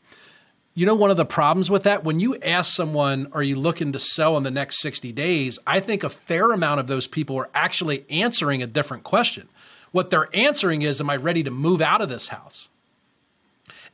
[0.77, 3.93] You know, one of the problems with that, when you ask someone, are you looking
[3.93, 5.57] to sell in the next 60 days?
[5.65, 9.49] I think a fair amount of those people are actually answering a different question.
[9.91, 12.69] What they're answering is, am I ready to move out of this house?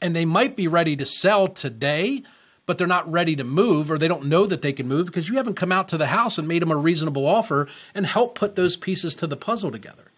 [0.02, 2.24] And they might be ready to sell today,
[2.66, 5.30] but they're not ready to move or they don't know that they can move because
[5.30, 8.36] you haven't come out to the house and made them a reasonable offer and help
[8.36, 10.12] put those pieces to the puzzle together.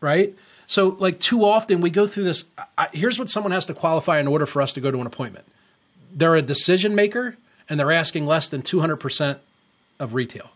[0.00, 0.36] Right?
[0.68, 2.44] So, like, too often we go through this.
[2.78, 5.08] I, here's what someone has to qualify in order for us to go to an
[5.08, 5.44] appointment
[6.14, 7.36] they're a decision maker
[7.68, 9.38] and they're asking less than 200%
[9.98, 10.50] of retail.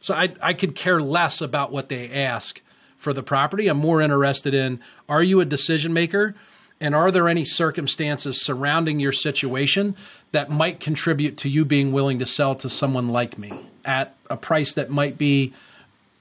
[0.00, 2.60] So, I, I could care less about what they ask
[2.98, 3.68] for the property.
[3.68, 6.34] I'm more interested in are you a decision maker?
[6.80, 9.94] And are there any circumstances surrounding your situation
[10.32, 13.52] that might contribute to you being willing to sell to someone like me
[13.84, 15.52] at a price that might be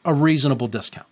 [0.05, 1.07] a reasonable discount?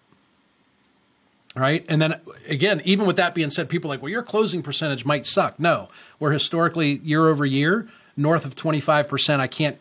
[1.55, 1.83] Right.
[1.89, 5.03] And then again, even with that being said, people are like, well, your closing percentage
[5.03, 5.59] might suck.
[5.59, 5.89] No,
[6.19, 7.87] we're historically year over year
[8.19, 9.39] north of 25%.
[9.39, 9.77] I can't,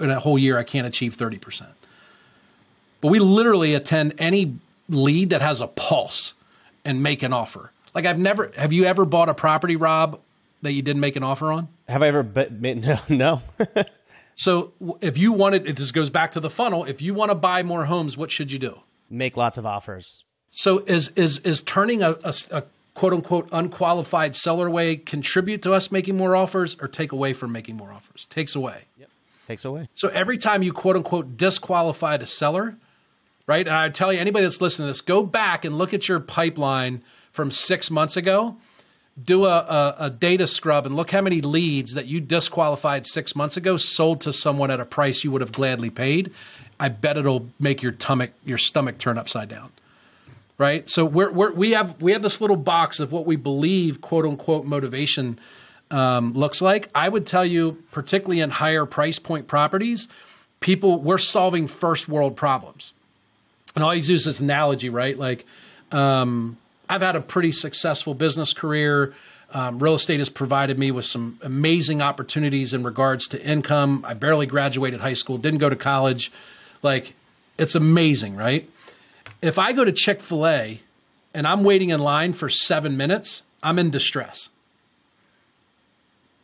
[0.00, 1.66] in a whole year, I can't achieve 30%.
[3.00, 4.56] But we literally attend any
[4.88, 6.34] lead that has a pulse
[6.84, 7.70] and make an offer.
[7.94, 10.20] Like I've never, have you ever bought a property, Rob,
[10.62, 11.68] that you didn't make an offer on?
[11.88, 12.22] Have I ever?
[12.22, 13.42] But no, no.
[14.34, 16.84] so if you wanted, it just goes back to the funnel.
[16.84, 18.80] If you want to buy more homes, what should you do?
[19.08, 20.24] Make lots of offers.
[20.56, 22.62] So is is is turning a, a, a
[22.94, 27.52] quote unquote unqualified seller away contribute to us making more offers or take away from
[27.52, 28.24] making more offers?
[28.26, 28.84] Takes away.
[28.98, 29.10] Yep.
[29.48, 29.88] Takes away.
[29.94, 32.74] So every time you quote unquote disqualified a seller,
[33.46, 33.66] right?
[33.66, 36.20] And I tell you, anybody that's listening to this, go back and look at your
[36.20, 37.02] pipeline
[37.32, 38.56] from six months ago.
[39.22, 43.34] Do a, a, a, data scrub and look how many leads that you disqualified six
[43.34, 46.32] months ago sold to someone at a price you would have gladly paid.
[46.78, 49.70] I bet it'll make your stomach your stomach turn upside down.
[50.58, 50.88] Right.
[50.88, 54.24] So we're, we're we have we have this little box of what we believe quote
[54.24, 55.38] unquote motivation
[55.90, 56.88] um, looks like.
[56.94, 60.08] I would tell you, particularly in higher price point properties,
[60.60, 62.94] people we're solving first world problems
[63.76, 65.16] and I always use this analogy, right?
[65.16, 65.44] Like,
[65.92, 66.56] um,
[66.88, 69.12] I've had a pretty successful business career.
[69.52, 74.02] Um, real estate has provided me with some amazing opportunities in regards to income.
[74.08, 76.32] I barely graduated high school, didn't go to college.
[76.82, 77.12] Like,
[77.58, 78.68] it's amazing, right?
[79.42, 80.80] If I go to Chick-fil-A
[81.34, 84.48] and I'm waiting in line for seven minutes, I'm in distress.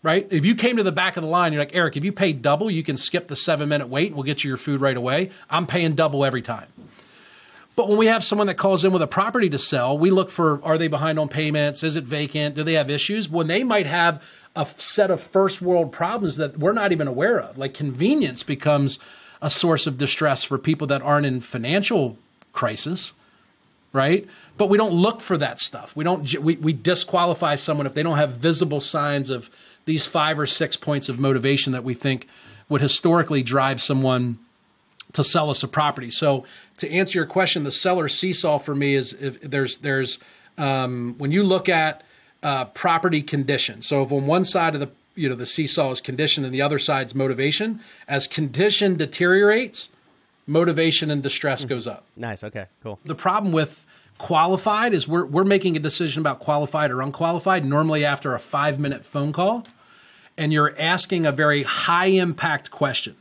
[0.02, 0.26] Right?
[0.30, 2.32] If you came to the back of the line, you're like, Eric, if you pay
[2.32, 4.96] double, you can skip the seven minute wait and we'll get you your food right
[4.96, 5.30] away.
[5.48, 6.66] I'm paying double every time.
[7.76, 10.30] But when we have someone that calls in with a property to sell, we look
[10.30, 11.82] for are they behind on payments?
[11.82, 12.54] Is it vacant?
[12.54, 13.28] Do they have issues?
[13.30, 14.22] When they might have
[14.54, 18.98] a set of first world problems that we're not even aware of, like convenience becomes
[19.40, 22.18] a source of distress for people that aren't in financial
[22.52, 23.12] crisis,
[23.92, 24.26] right?
[24.56, 25.96] But we don't look for that stuff.
[25.96, 29.50] We don't we, we disqualify someone if they don't have visible signs of
[29.84, 32.28] these five or six points of motivation that we think
[32.68, 34.38] would historically drive someone
[35.12, 36.10] to sell us a property.
[36.10, 36.44] So
[36.78, 40.18] to answer your question, the seller seesaw for me is if there's there's
[40.58, 42.02] um, when you look at
[42.42, 43.82] uh, property condition.
[43.82, 46.62] So if on one side of the you know the seesaw is condition and the
[46.62, 49.90] other side's motivation, as condition deteriorates,
[50.46, 51.70] motivation and distress mm-hmm.
[51.70, 52.04] goes up.
[52.16, 52.44] Nice.
[52.44, 52.66] Okay.
[52.82, 52.98] Cool.
[53.04, 53.84] The problem with
[54.18, 58.78] qualified is we're we're making a decision about qualified or unqualified normally after a five
[58.78, 59.66] minute phone call,
[60.36, 63.16] and you're asking a very high impact question.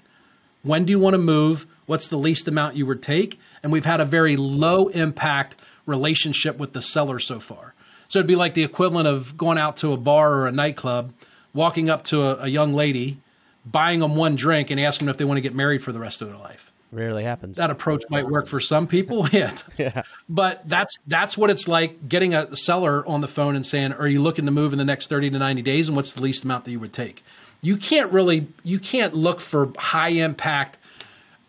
[0.63, 1.65] When do you want to move?
[1.87, 3.39] What's the least amount you would take?
[3.63, 5.55] And we've had a very low impact
[5.85, 7.73] relationship with the seller so far.
[8.07, 11.13] So it'd be like the equivalent of going out to a bar or a nightclub,
[11.53, 13.17] walking up to a, a young lady,
[13.65, 15.99] buying them one drink, and asking them if they want to get married for the
[15.99, 16.70] rest of their life.
[16.91, 17.57] Rarely happens.
[17.57, 19.55] That approach might work for some people, yeah.
[19.77, 20.03] yeah.
[20.27, 24.07] But that's that's what it's like getting a seller on the phone and saying, "Are
[24.07, 25.87] you looking to move in the next thirty to ninety days?
[25.87, 27.23] And what's the least amount that you would take?"
[27.61, 30.77] You can't really you can't look for high impact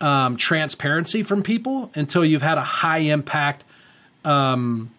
[0.00, 3.64] um, transparency from people until you've had a high impact
[4.24, 4.90] um,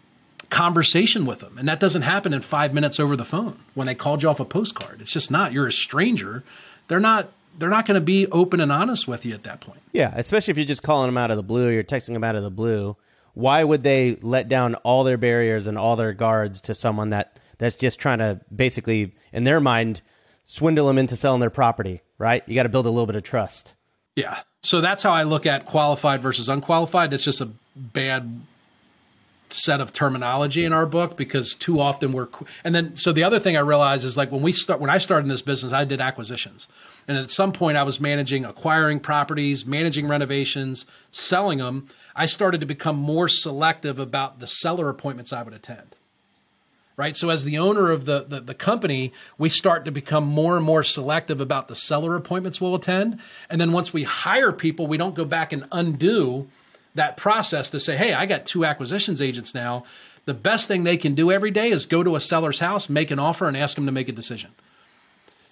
[0.49, 1.57] conversation with them.
[1.57, 4.39] And that doesn't happen in five minutes over the phone when they called you off
[4.39, 5.01] a postcard.
[5.01, 5.51] It's just not.
[5.53, 6.43] You're a stranger.
[6.87, 7.31] They're not.
[7.57, 9.81] They're not going to be open and honest with you at that point.
[9.91, 12.23] Yeah, especially if you're just calling them out of the blue, or you're texting them
[12.23, 12.97] out of the blue.
[13.33, 17.39] Why would they let down all their barriers and all their guards to someone that
[17.57, 20.01] that's just trying to basically, in their mind,
[20.45, 22.01] swindle them into selling their property?
[22.17, 22.43] Right?
[22.47, 23.73] You got to build a little bit of trust.
[24.15, 24.39] Yeah.
[24.61, 27.13] So that's how I look at qualified versus unqualified.
[27.13, 28.41] It's just a bad
[29.53, 32.27] set of terminology in our book because too often we're
[32.63, 34.97] and then so the other thing I realized is like when we start when I
[34.97, 36.67] started in this business I did acquisitions
[37.07, 42.61] and at some point I was managing acquiring properties managing renovations selling them I started
[42.61, 45.95] to become more selective about the seller appointments I would attend
[46.95, 47.17] right?
[47.17, 50.65] So as the owner of the, the, the company, we start to become more and
[50.65, 53.19] more selective about the seller appointments we'll attend.
[53.49, 56.47] And then once we hire people, we don't go back and undo
[56.95, 59.85] that process to say, hey, I got two acquisitions agents now.
[60.25, 63.11] The best thing they can do every day is go to a seller's house, make
[63.11, 64.51] an offer, and ask them to make a decision.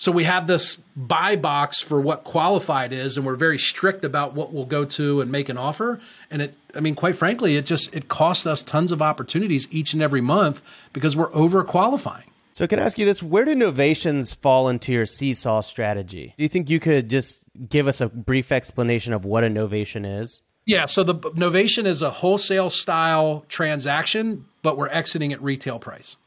[0.01, 4.33] So we have this buy box for what qualified is, and we're very strict about
[4.33, 5.99] what we'll go to and make an offer.
[6.31, 9.93] And it, I mean, quite frankly, it just it costs us tons of opportunities each
[9.93, 12.23] and every month because we're over qualifying.
[12.53, 13.21] So, can I ask you this?
[13.21, 16.33] Where do novations fall into your seesaw strategy?
[16.35, 20.19] Do you think you could just give us a brief explanation of what a novation
[20.19, 20.41] is?
[20.65, 26.17] Yeah, so the novation is a wholesale style transaction, but we're exiting at retail price.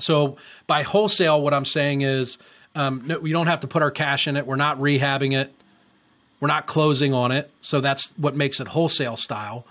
[0.00, 2.38] So by wholesale, what I'm saying is
[2.74, 4.46] um, no, we don't have to put our cash in it.
[4.46, 5.52] We're not rehabbing it.
[6.40, 7.50] We're not closing on it.
[7.60, 9.66] So that's what makes it wholesale style.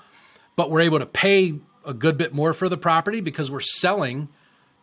[0.55, 4.29] But we're able to pay a good bit more for the property because we're selling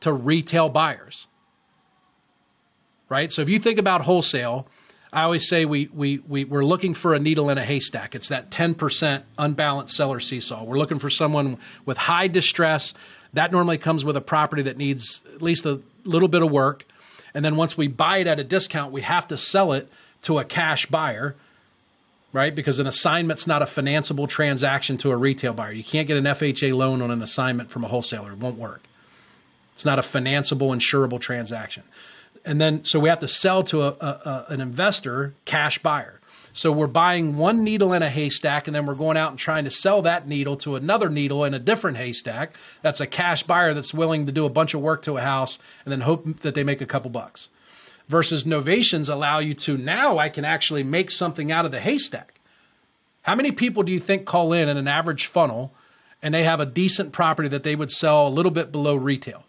[0.00, 1.26] to retail buyers.
[3.08, 3.32] Right?
[3.32, 4.66] So if you think about wholesale,
[5.12, 8.14] I always say we, we, we, we're looking for a needle in a haystack.
[8.14, 10.64] It's that 10% unbalanced seller seesaw.
[10.64, 11.56] We're looking for someone
[11.86, 12.92] with high distress.
[13.32, 16.84] That normally comes with a property that needs at least a little bit of work
[17.34, 19.88] and then once we buy it at a discount, we have to sell it
[20.22, 21.34] to a cash buyer,
[22.32, 22.54] right?
[22.54, 25.72] Because an assignment's not a financeable transaction to a retail buyer.
[25.72, 28.32] You can't get an FHA loan on an assignment from a wholesaler.
[28.32, 28.82] It won't work.
[29.74, 31.84] It's not a financeable, insurable transaction.
[32.44, 36.17] And then, so we have to sell to a, a, a, an investor, cash buyer.
[36.58, 39.62] So we're buying one needle in a haystack and then we're going out and trying
[39.66, 42.56] to sell that needle to another needle in a different haystack.
[42.82, 45.60] That's a cash buyer that's willing to do a bunch of work to a house
[45.84, 47.48] and then hope that they make a couple bucks.
[48.08, 52.40] Versus novations allow you to now I can actually make something out of the haystack.
[53.22, 55.72] How many people do you think call in in an average funnel
[56.20, 59.44] and they have a decent property that they would sell a little bit below retail?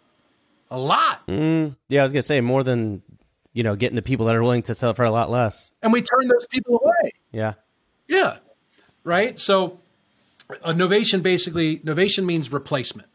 [0.70, 1.26] A lot.
[1.26, 3.02] Mm, yeah, I was gonna say more than
[3.52, 5.72] you know, getting the people that are willing to sell for a lot less.
[5.82, 7.12] And we turn those people away.
[7.32, 7.54] Yeah.
[8.08, 8.38] Yeah.
[9.04, 9.38] Right.
[9.38, 9.78] So
[10.62, 13.08] a novation basically, novation means replacement.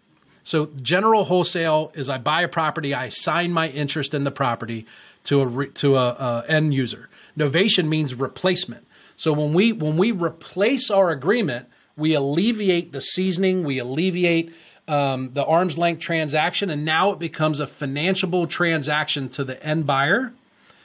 [0.44, 4.86] So general wholesale is I buy a property, I assign my interest in the property
[5.26, 7.10] to a to a, a end user.
[7.38, 8.86] Novation means replacement.
[9.18, 11.68] So when we when we replace our agreement,
[11.98, 14.54] we alleviate the seasoning, we alleviate
[14.88, 19.86] um, the arm's length transaction, and now it becomes a financiable transaction to the end
[19.86, 20.32] buyer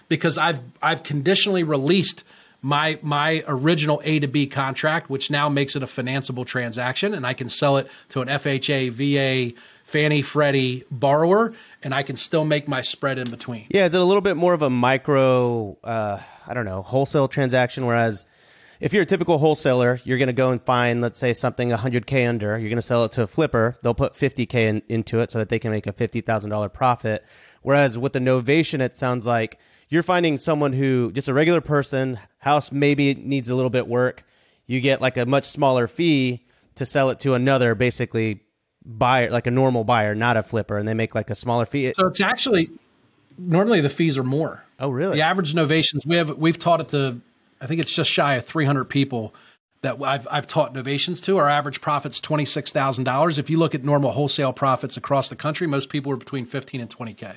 [0.08, 2.24] because I've I've conditionally released
[2.62, 7.26] my my original A to B contract, which now makes it a financeable transaction, and
[7.26, 12.44] I can sell it to an FHA, VA, Fannie, Freddie borrower, and I can still
[12.44, 13.66] make my spread in between.
[13.70, 17.28] Yeah, is it a little bit more of a micro, uh, I don't know, wholesale
[17.28, 18.26] transaction, whereas
[18.80, 22.28] if you're a typical wholesaler, you're going to go and find, let's say, something 100K
[22.28, 22.58] under.
[22.58, 23.76] You're going to sell it to a flipper.
[23.82, 27.24] They'll put 50K in, into it so that they can make a $50,000 profit.
[27.62, 29.58] Whereas with the novation, it sounds like
[29.90, 34.24] you're finding someone who, just a regular person, house maybe needs a little bit work.
[34.66, 38.40] You get like a much smaller fee to sell it to another, basically
[38.84, 41.92] buyer, like a normal buyer, not a flipper, and they make like a smaller fee.
[41.94, 42.70] So it's actually
[43.36, 44.64] normally the fees are more.
[44.78, 45.18] Oh, really?
[45.18, 47.20] The average novations we have we've taught it to
[47.60, 49.34] I think it's just shy of 300 people
[49.82, 51.38] that I've, I've taught novations to.
[51.38, 53.38] Our average profit's $26,000.
[53.38, 56.80] If you look at normal wholesale profits across the country, most people are between 15
[56.80, 57.36] and 20K.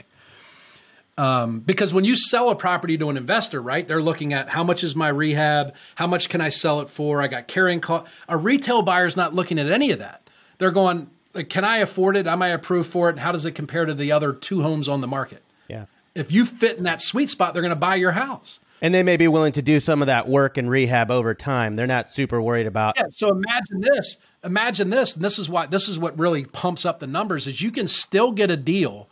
[1.15, 4.63] Um, because when you sell a property to an investor, right, they're looking at how
[4.63, 5.75] much is my rehab?
[5.95, 7.21] How much can I sell it for?
[7.21, 8.11] I got carrying cost.
[8.27, 10.27] A retail buyer's not looking at any of that.
[10.57, 11.09] They're going,
[11.49, 12.25] can I afford it?
[12.25, 13.19] Am I approved for it?
[13.19, 15.43] How does it compare to the other two homes on the market?
[15.67, 15.85] Yeah.
[16.15, 19.01] If you fit in that sweet spot, they're going to buy your house and they
[19.01, 21.75] may be willing to do some of that work and rehab over time.
[21.75, 22.95] They're not super worried about.
[22.97, 23.05] Yeah.
[23.11, 24.17] So imagine this.
[24.43, 27.47] Imagine this, and this is why this is what really pumps up the numbers.
[27.47, 29.07] Is you can still get a deal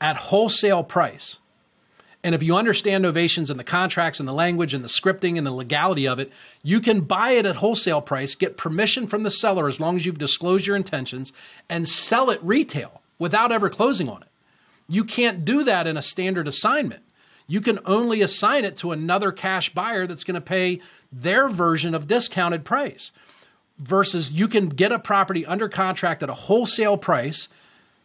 [0.00, 1.38] at wholesale price.
[2.24, 5.46] And if you understand novations and the contracts and the language and the scripting and
[5.46, 6.30] the legality of it,
[6.62, 10.06] you can buy it at wholesale price, get permission from the seller as long as
[10.06, 11.32] you've disclosed your intentions,
[11.68, 14.28] and sell it retail without ever closing on it.
[14.88, 17.02] You can't do that in a standard assignment
[17.46, 20.80] you can only assign it to another cash buyer that's going to pay
[21.12, 23.12] their version of discounted price.
[23.78, 27.48] Versus you can get a property under contract at a wholesale price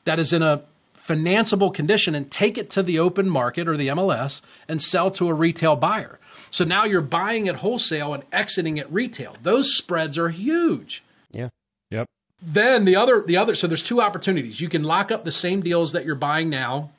[0.05, 0.63] that is in a
[0.97, 5.27] financeable condition and take it to the open market or the MLS and sell to
[5.27, 6.19] a retail buyer.
[6.49, 9.35] So now you're buying at wholesale and exiting at retail.
[9.43, 11.03] Those spreads are huge.
[11.31, 11.49] Yeah.
[11.91, 12.07] Yep.
[12.41, 14.61] Then the other the other so there's two opportunities.
[14.61, 16.91] You can lock up the same deals that you're buying now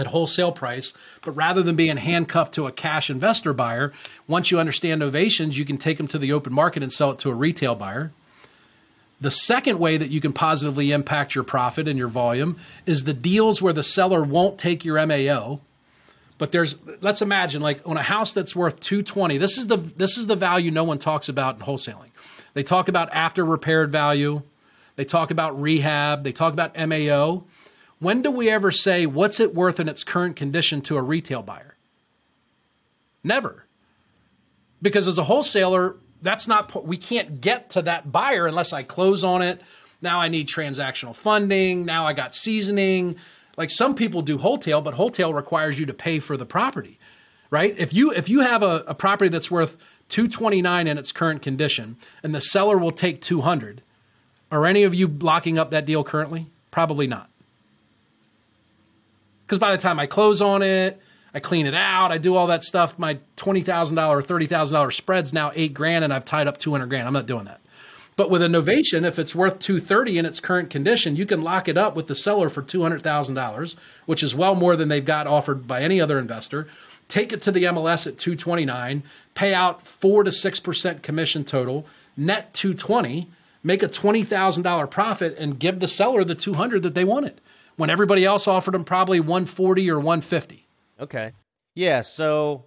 [0.00, 0.92] at wholesale price.
[1.22, 3.92] But rather than being handcuffed to a cash investor buyer,
[4.26, 7.18] once you understand novations, you can take them to the open market and sell it
[7.20, 8.10] to a retail buyer.
[9.20, 12.56] The second way that you can positively impact your profit and your volume
[12.86, 15.60] is the deals where the seller won't take your MAO.
[16.38, 19.36] But there's let's imagine like on a house that's worth 220.
[19.36, 22.08] This is the this is the value no one talks about in wholesaling.
[22.54, 24.40] They talk about after repaired value.
[24.96, 27.44] They talk about rehab, they talk about MAO.
[28.00, 31.42] When do we ever say what's it worth in its current condition to a retail
[31.42, 31.76] buyer?
[33.22, 33.66] Never.
[34.82, 39.22] Because as a wholesaler, that's not we can't get to that buyer unless I close
[39.22, 39.60] on it.
[40.02, 41.84] Now I need transactional funding.
[41.84, 43.16] Now I got seasoning.
[43.56, 46.98] Like some people do wholesale, but wholesale requires you to pay for the property,
[47.50, 47.74] right?
[47.76, 49.76] If you if you have a, a property that's worth
[50.08, 53.82] 229 in its current condition and the seller will take 200,
[54.50, 56.46] are any of you locking up that deal currently?
[56.70, 57.29] Probably not.
[59.50, 61.02] Because by the time I close on it,
[61.34, 62.96] I clean it out, I do all that stuff.
[63.00, 66.56] My twenty thousand dollar, thirty thousand dollar spread's now eight grand, and I've tied up
[66.56, 67.08] two hundred grand.
[67.08, 67.60] I'm not doing that.
[68.14, 71.42] But with a novation, if it's worth two thirty in its current condition, you can
[71.42, 73.74] lock it up with the seller for two hundred thousand dollars,
[74.06, 76.68] which is well more than they've got offered by any other investor.
[77.08, 79.02] Take it to the MLS at two twenty nine,
[79.34, 81.86] pay out four to six percent commission total,
[82.16, 83.28] net two twenty,
[83.62, 87.04] make a twenty thousand dollar profit, and give the seller the two hundred that they
[87.04, 87.40] wanted
[87.76, 90.66] when everybody else offered them probably one forty or one fifty.
[90.98, 91.32] Okay.
[91.74, 92.02] Yeah.
[92.02, 92.66] So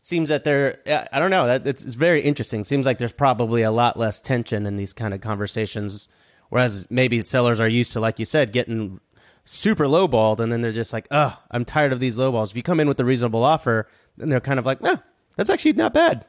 [0.00, 0.78] seems that there,
[1.12, 1.46] I don't know.
[1.46, 2.64] That it's, very interesting.
[2.64, 6.08] Seems like there's probably a lot less tension in these kind of conversations,
[6.48, 9.00] whereas maybe sellers are used to, like you said, getting
[9.44, 12.62] super lowballed, and then they're just like, "Oh, I'm tired of these lowballs." If you
[12.62, 14.96] come in with a reasonable offer, then they're kind of like, "Nah,
[15.36, 16.24] that's actually not bad.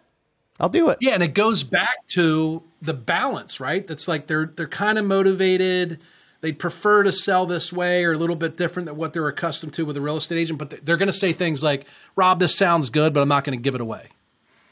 [0.60, 3.86] I'll do it." Yeah, and it goes back to the balance, right?
[3.86, 6.00] That's like they're they're kind of motivated
[6.42, 9.74] they'd prefer to sell this way or a little bit different than what they're accustomed
[9.74, 11.86] to with a real estate agent, but they're going to say things like,
[12.16, 14.10] Rob, this sounds good, but I'm not going to give it away.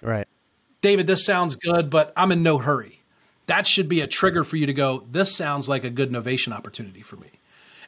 [0.01, 0.27] Right.
[0.81, 3.01] David, this sounds good, but I'm in no hurry.
[3.47, 6.51] That should be a trigger for you to go, this sounds like a good novation
[6.51, 7.29] opportunity for me.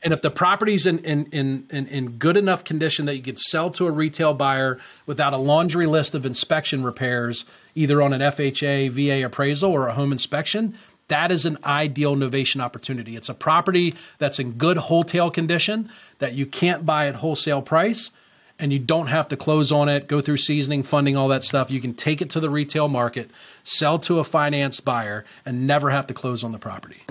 [0.04, 3.40] And if the property's in, in, in, in, in good enough condition that you could
[3.40, 7.46] sell to a retail buyer without a laundry list of inspection repairs,
[7.78, 10.76] either on an FHA, VA appraisal, or a home inspection,
[11.08, 13.16] that is an ideal novation opportunity.
[13.16, 15.90] It's a property that's in good wholesale condition
[16.20, 18.12] that you can't buy at wholesale price
[18.60, 21.70] and you don't have to close on it, go through seasoning, funding, all that stuff.
[21.70, 23.30] You can take it to the retail market,
[23.64, 27.04] sell to a finance buyer, and never have to close on the property.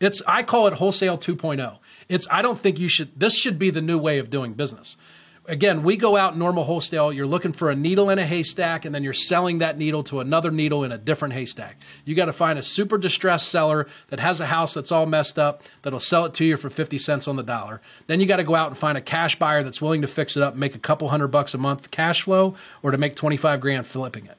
[0.00, 1.76] It's I call it wholesale 2.0.
[2.08, 4.96] It's I don't think you should this should be the new way of doing business
[5.46, 7.12] again, we go out normal wholesale.
[7.12, 10.20] You're looking for a needle in a haystack, and then you're selling that needle to
[10.20, 11.76] another needle in a different haystack.
[12.04, 15.38] You got to find a super distressed seller that has a house that's all messed
[15.38, 17.80] up that'll sell it to you for 50 cents on the dollar.
[18.06, 20.36] Then you got to go out and find a cash buyer that's willing to fix
[20.36, 23.60] it up, make a couple hundred bucks a month cash flow, or to make 25
[23.60, 24.38] grand flipping it.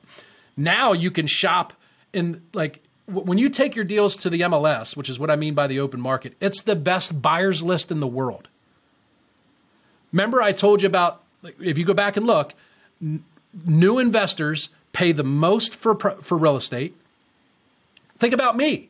[0.58, 1.74] Now you can shop
[2.14, 5.54] in like when you take your deals to the MLS, which is what I mean
[5.54, 8.48] by the open market, it's the best buyers list in the world.
[10.16, 11.22] Remember, I told you about
[11.60, 12.54] if you go back and look,
[13.02, 13.22] n-
[13.66, 16.96] new investors pay the most for for real estate.
[18.18, 18.88] Think about me.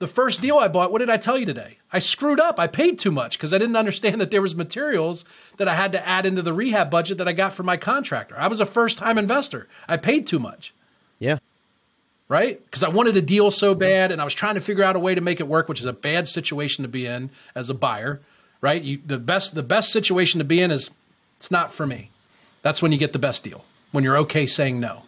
[0.00, 1.78] The first deal I bought, what did I tell you today?
[1.92, 2.58] I screwed up.
[2.58, 5.24] I paid too much because I didn't understand that there was materials
[5.58, 8.34] that I had to add into the rehab budget that I got from my contractor.
[8.36, 9.68] I was a first-time investor.
[9.86, 10.74] I paid too much.
[11.20, 11.38] Yeah.
[12.28, 12.62] Right?
[12.64, 14.98] Because I wanted a deal so bad and I was trying to figure out a
[14.98, 17.74] way to make it work, which is a bad situation to be in as a
[17.74, 18.20] buyer
[18.66, 18.82] right?
[18.82, 20.90] You, the best the best situation to be in is
[21.36, 22.10] it's not for me.
[22.62, 23.64] That's when you get the best deal.
[23.92, 25.02] When you're okay saying no.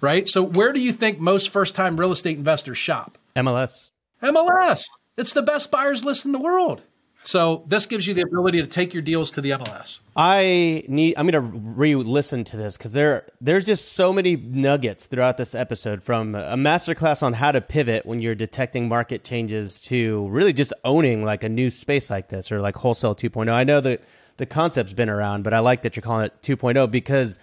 [0.00, 0.28] Right?
[0.28, 3.16] So where do you think most first-time real estate investors shop?
[3.36, 3.92] MLS.
[4.24, 4.86] MLS.
[5.16, 6.82] It's the best buyers list in the world.
[7.22, 9.98] So this gives you the ability to take your deals to the MLS.
[10.16, 11.14] I need.
[11.16, 15.54] I'm going to re-listen to this because there there's just so many nuggets throughout this
[15.54, 20.52] episode, from a masterclass on how to pivot when you're detecting market changes to really
[20.52, 23.50] just owning like a new space like this or like wholesale 2.0.
[23.50, 24.02] I know that
[24.38, 27.38] the concept's been around, but I like that you're calling it 2.0 because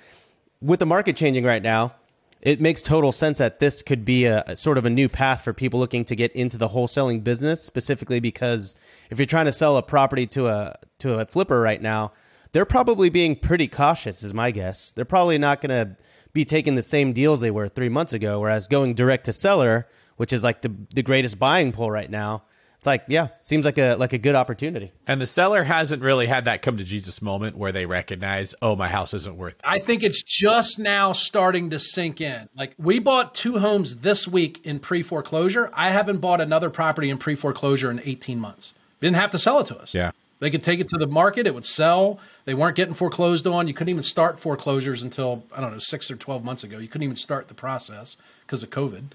[0.62, 1.94] with the market changing right now,
[2.42, 5.44] it makes total sense that this could be a, a, sort of a new path
[5.44, 8.76] for people looking to get into the wholesaling business specifically because
[9.10, 12.12] if you're trying to sell a property to a to a flipper right now
[12.52, 14.92] they're probably being pretty cautious is my guess.
[14.94, 15.96] They're probably not going to
[16.34, 19.88] be taking the same deals they were 3 months ago whereas going direct to seller
[20.18, 22.44] which is like the the greatest buying pool right now
[22.78, 24.92] it's like yeah seems like a like a good opportunity.
[25.08, 28.76] And the seller hasn't really had that come to jesus moment where they recognize oh
[28.76, 29.62] my house isn't worth it.
[29.64, 32.48] i think it's just now starting to sink in.
[32.56, 35.72] Like we bought two homes this week in pre-foreclosure.
[35.74, 38.74] I haven't bought another property in pre-foreclosure in 18 months.
[39.02, 39.94] Didn't have to sell it to us.
[39.94, 40.12] Yeah.
[40.40, 41.48] They could take it to the market.
[41.48, 42.20] It would sell.
[42.46, 43.68] They weren't getting foreclosed on.
[43.68, 46.78] You couldn't even start foreclosures until i don't know six or 12 months ago.
[46.78, 49.06] You couldn't even start the process because of covid.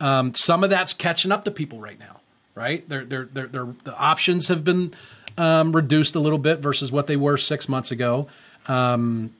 [0.00, 2.17] Um, some of that's catching up to people right now
[2.58, 2.86] right?
[2.88, 4.92] They're, they're, they're, the options have been
[5.38, 8.26] um, reduced a little bit versus what they were six months ago.
[8.66, 9.32] Um,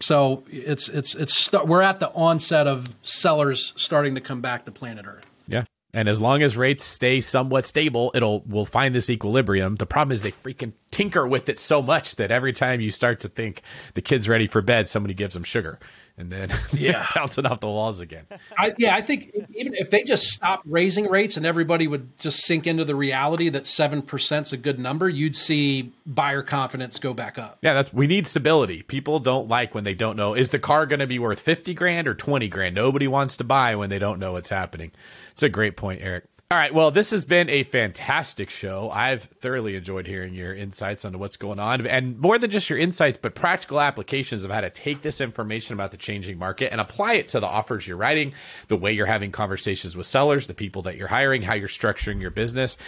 [0.00, 4.70] so it's it's it's we're at the onset of sellers starting to come back to
[4.70, 5.34] planet Earth.
[5.48, 5.64] Yeah.
[5.92, 9.74] And as long as rates stay somewhat stable, it'll we'll find this equilibrium.
[9.74, 13.18] The problem is they freaking tinker with it so much that every time you start
[13.20, 13.62] to think
[13.94, 15.80] the kid's ready for bed, somebody gives them sugar
[16.18, 18.26] and then yeah, bouncing off the walls again.
[18.58, 22.44] I, yeah, I think even if they just stopped raising rates and everybody would just
[22.44, 26.98] sink into the reality that seven percent is a good number, you'd see buyer confidence
[26.98, 27.58] go back up.
[27.62, 28.82] Yeah, that's we need stability.
[28.82, 31.72] People don't like when they don't know is the car going to be worth fifty
[31.72, 32.74] grand or twenty grand.
[32.74, 34.90] Nobody wants to buy when they don't know what's happening.
[35.32, 36.24] It's a great point, Eric.
[36.50, 36.72] All right.
[36.72, 38.90] Well, this has been a fantastic show.
[38.90, 42.78] I've thoroughly enjoyed hearing your insights onto what's going on, and more than just your
[42.78, 46.80] insights, but practical applications of how to take this information about the changing market and
[46.80, 48.32] apply it to the offers you're writing,
[48.68, 52.18] the way you're having conversations with sellers, the people that you're hiring, how you're structuring
[52.18, 52.78] your business,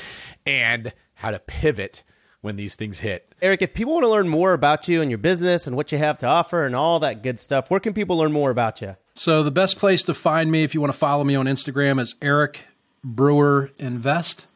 [0.47, 2.03] and how to pivot
[2.41, 3.35] when these things hit.
[3.43, 5.99] Eric, if people want to learn more about you and your business and what you
[5.99, 8.97] have to offer and all that good stuff, where can people learn more about you?
[9.13, 12.01] So the best place to find me if you want to follow me on Instagram
[12.01, 12.65] is Eric
[13.05, 14.47] Brewer Invest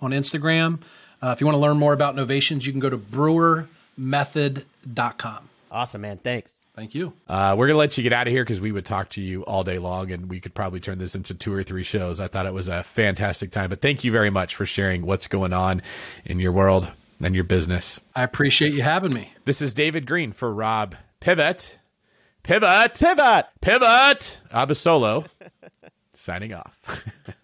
[0.00, 0.80] on Instagram.
[1.22, 5.48] Uh, if you want to learn more about novations, you can go to brewermethod.com.
[5.70, 6.18] Awesome, man.
[6.18, 6.52] Thanks.
[6.76, 7.12] Thank you.
[7.28, 9.22] Uh, we're going to let you get out of here because we would talk to
[9.22, 12.18] you all day long and we could probably turn this into two or three shows.
[12.18, 13.70] I thought it was a fantastic time.
[13.70, 15.82] But thank you very much for sharing what's going on
[16.24, 16.90] in your world
[17.20, 18.00] and your business.
[18.16, 19.32] I appreciate you having me.
[19.44, 21.78] This is David Greene for Rob Pivot.
[22.42, 22.94] Pivot.
[22.98, 23.46] Pivot.
[23.60, 24.40] Pivot.
[24.52, 25.26] Abasolo.
[26.14, 27.04] signing off.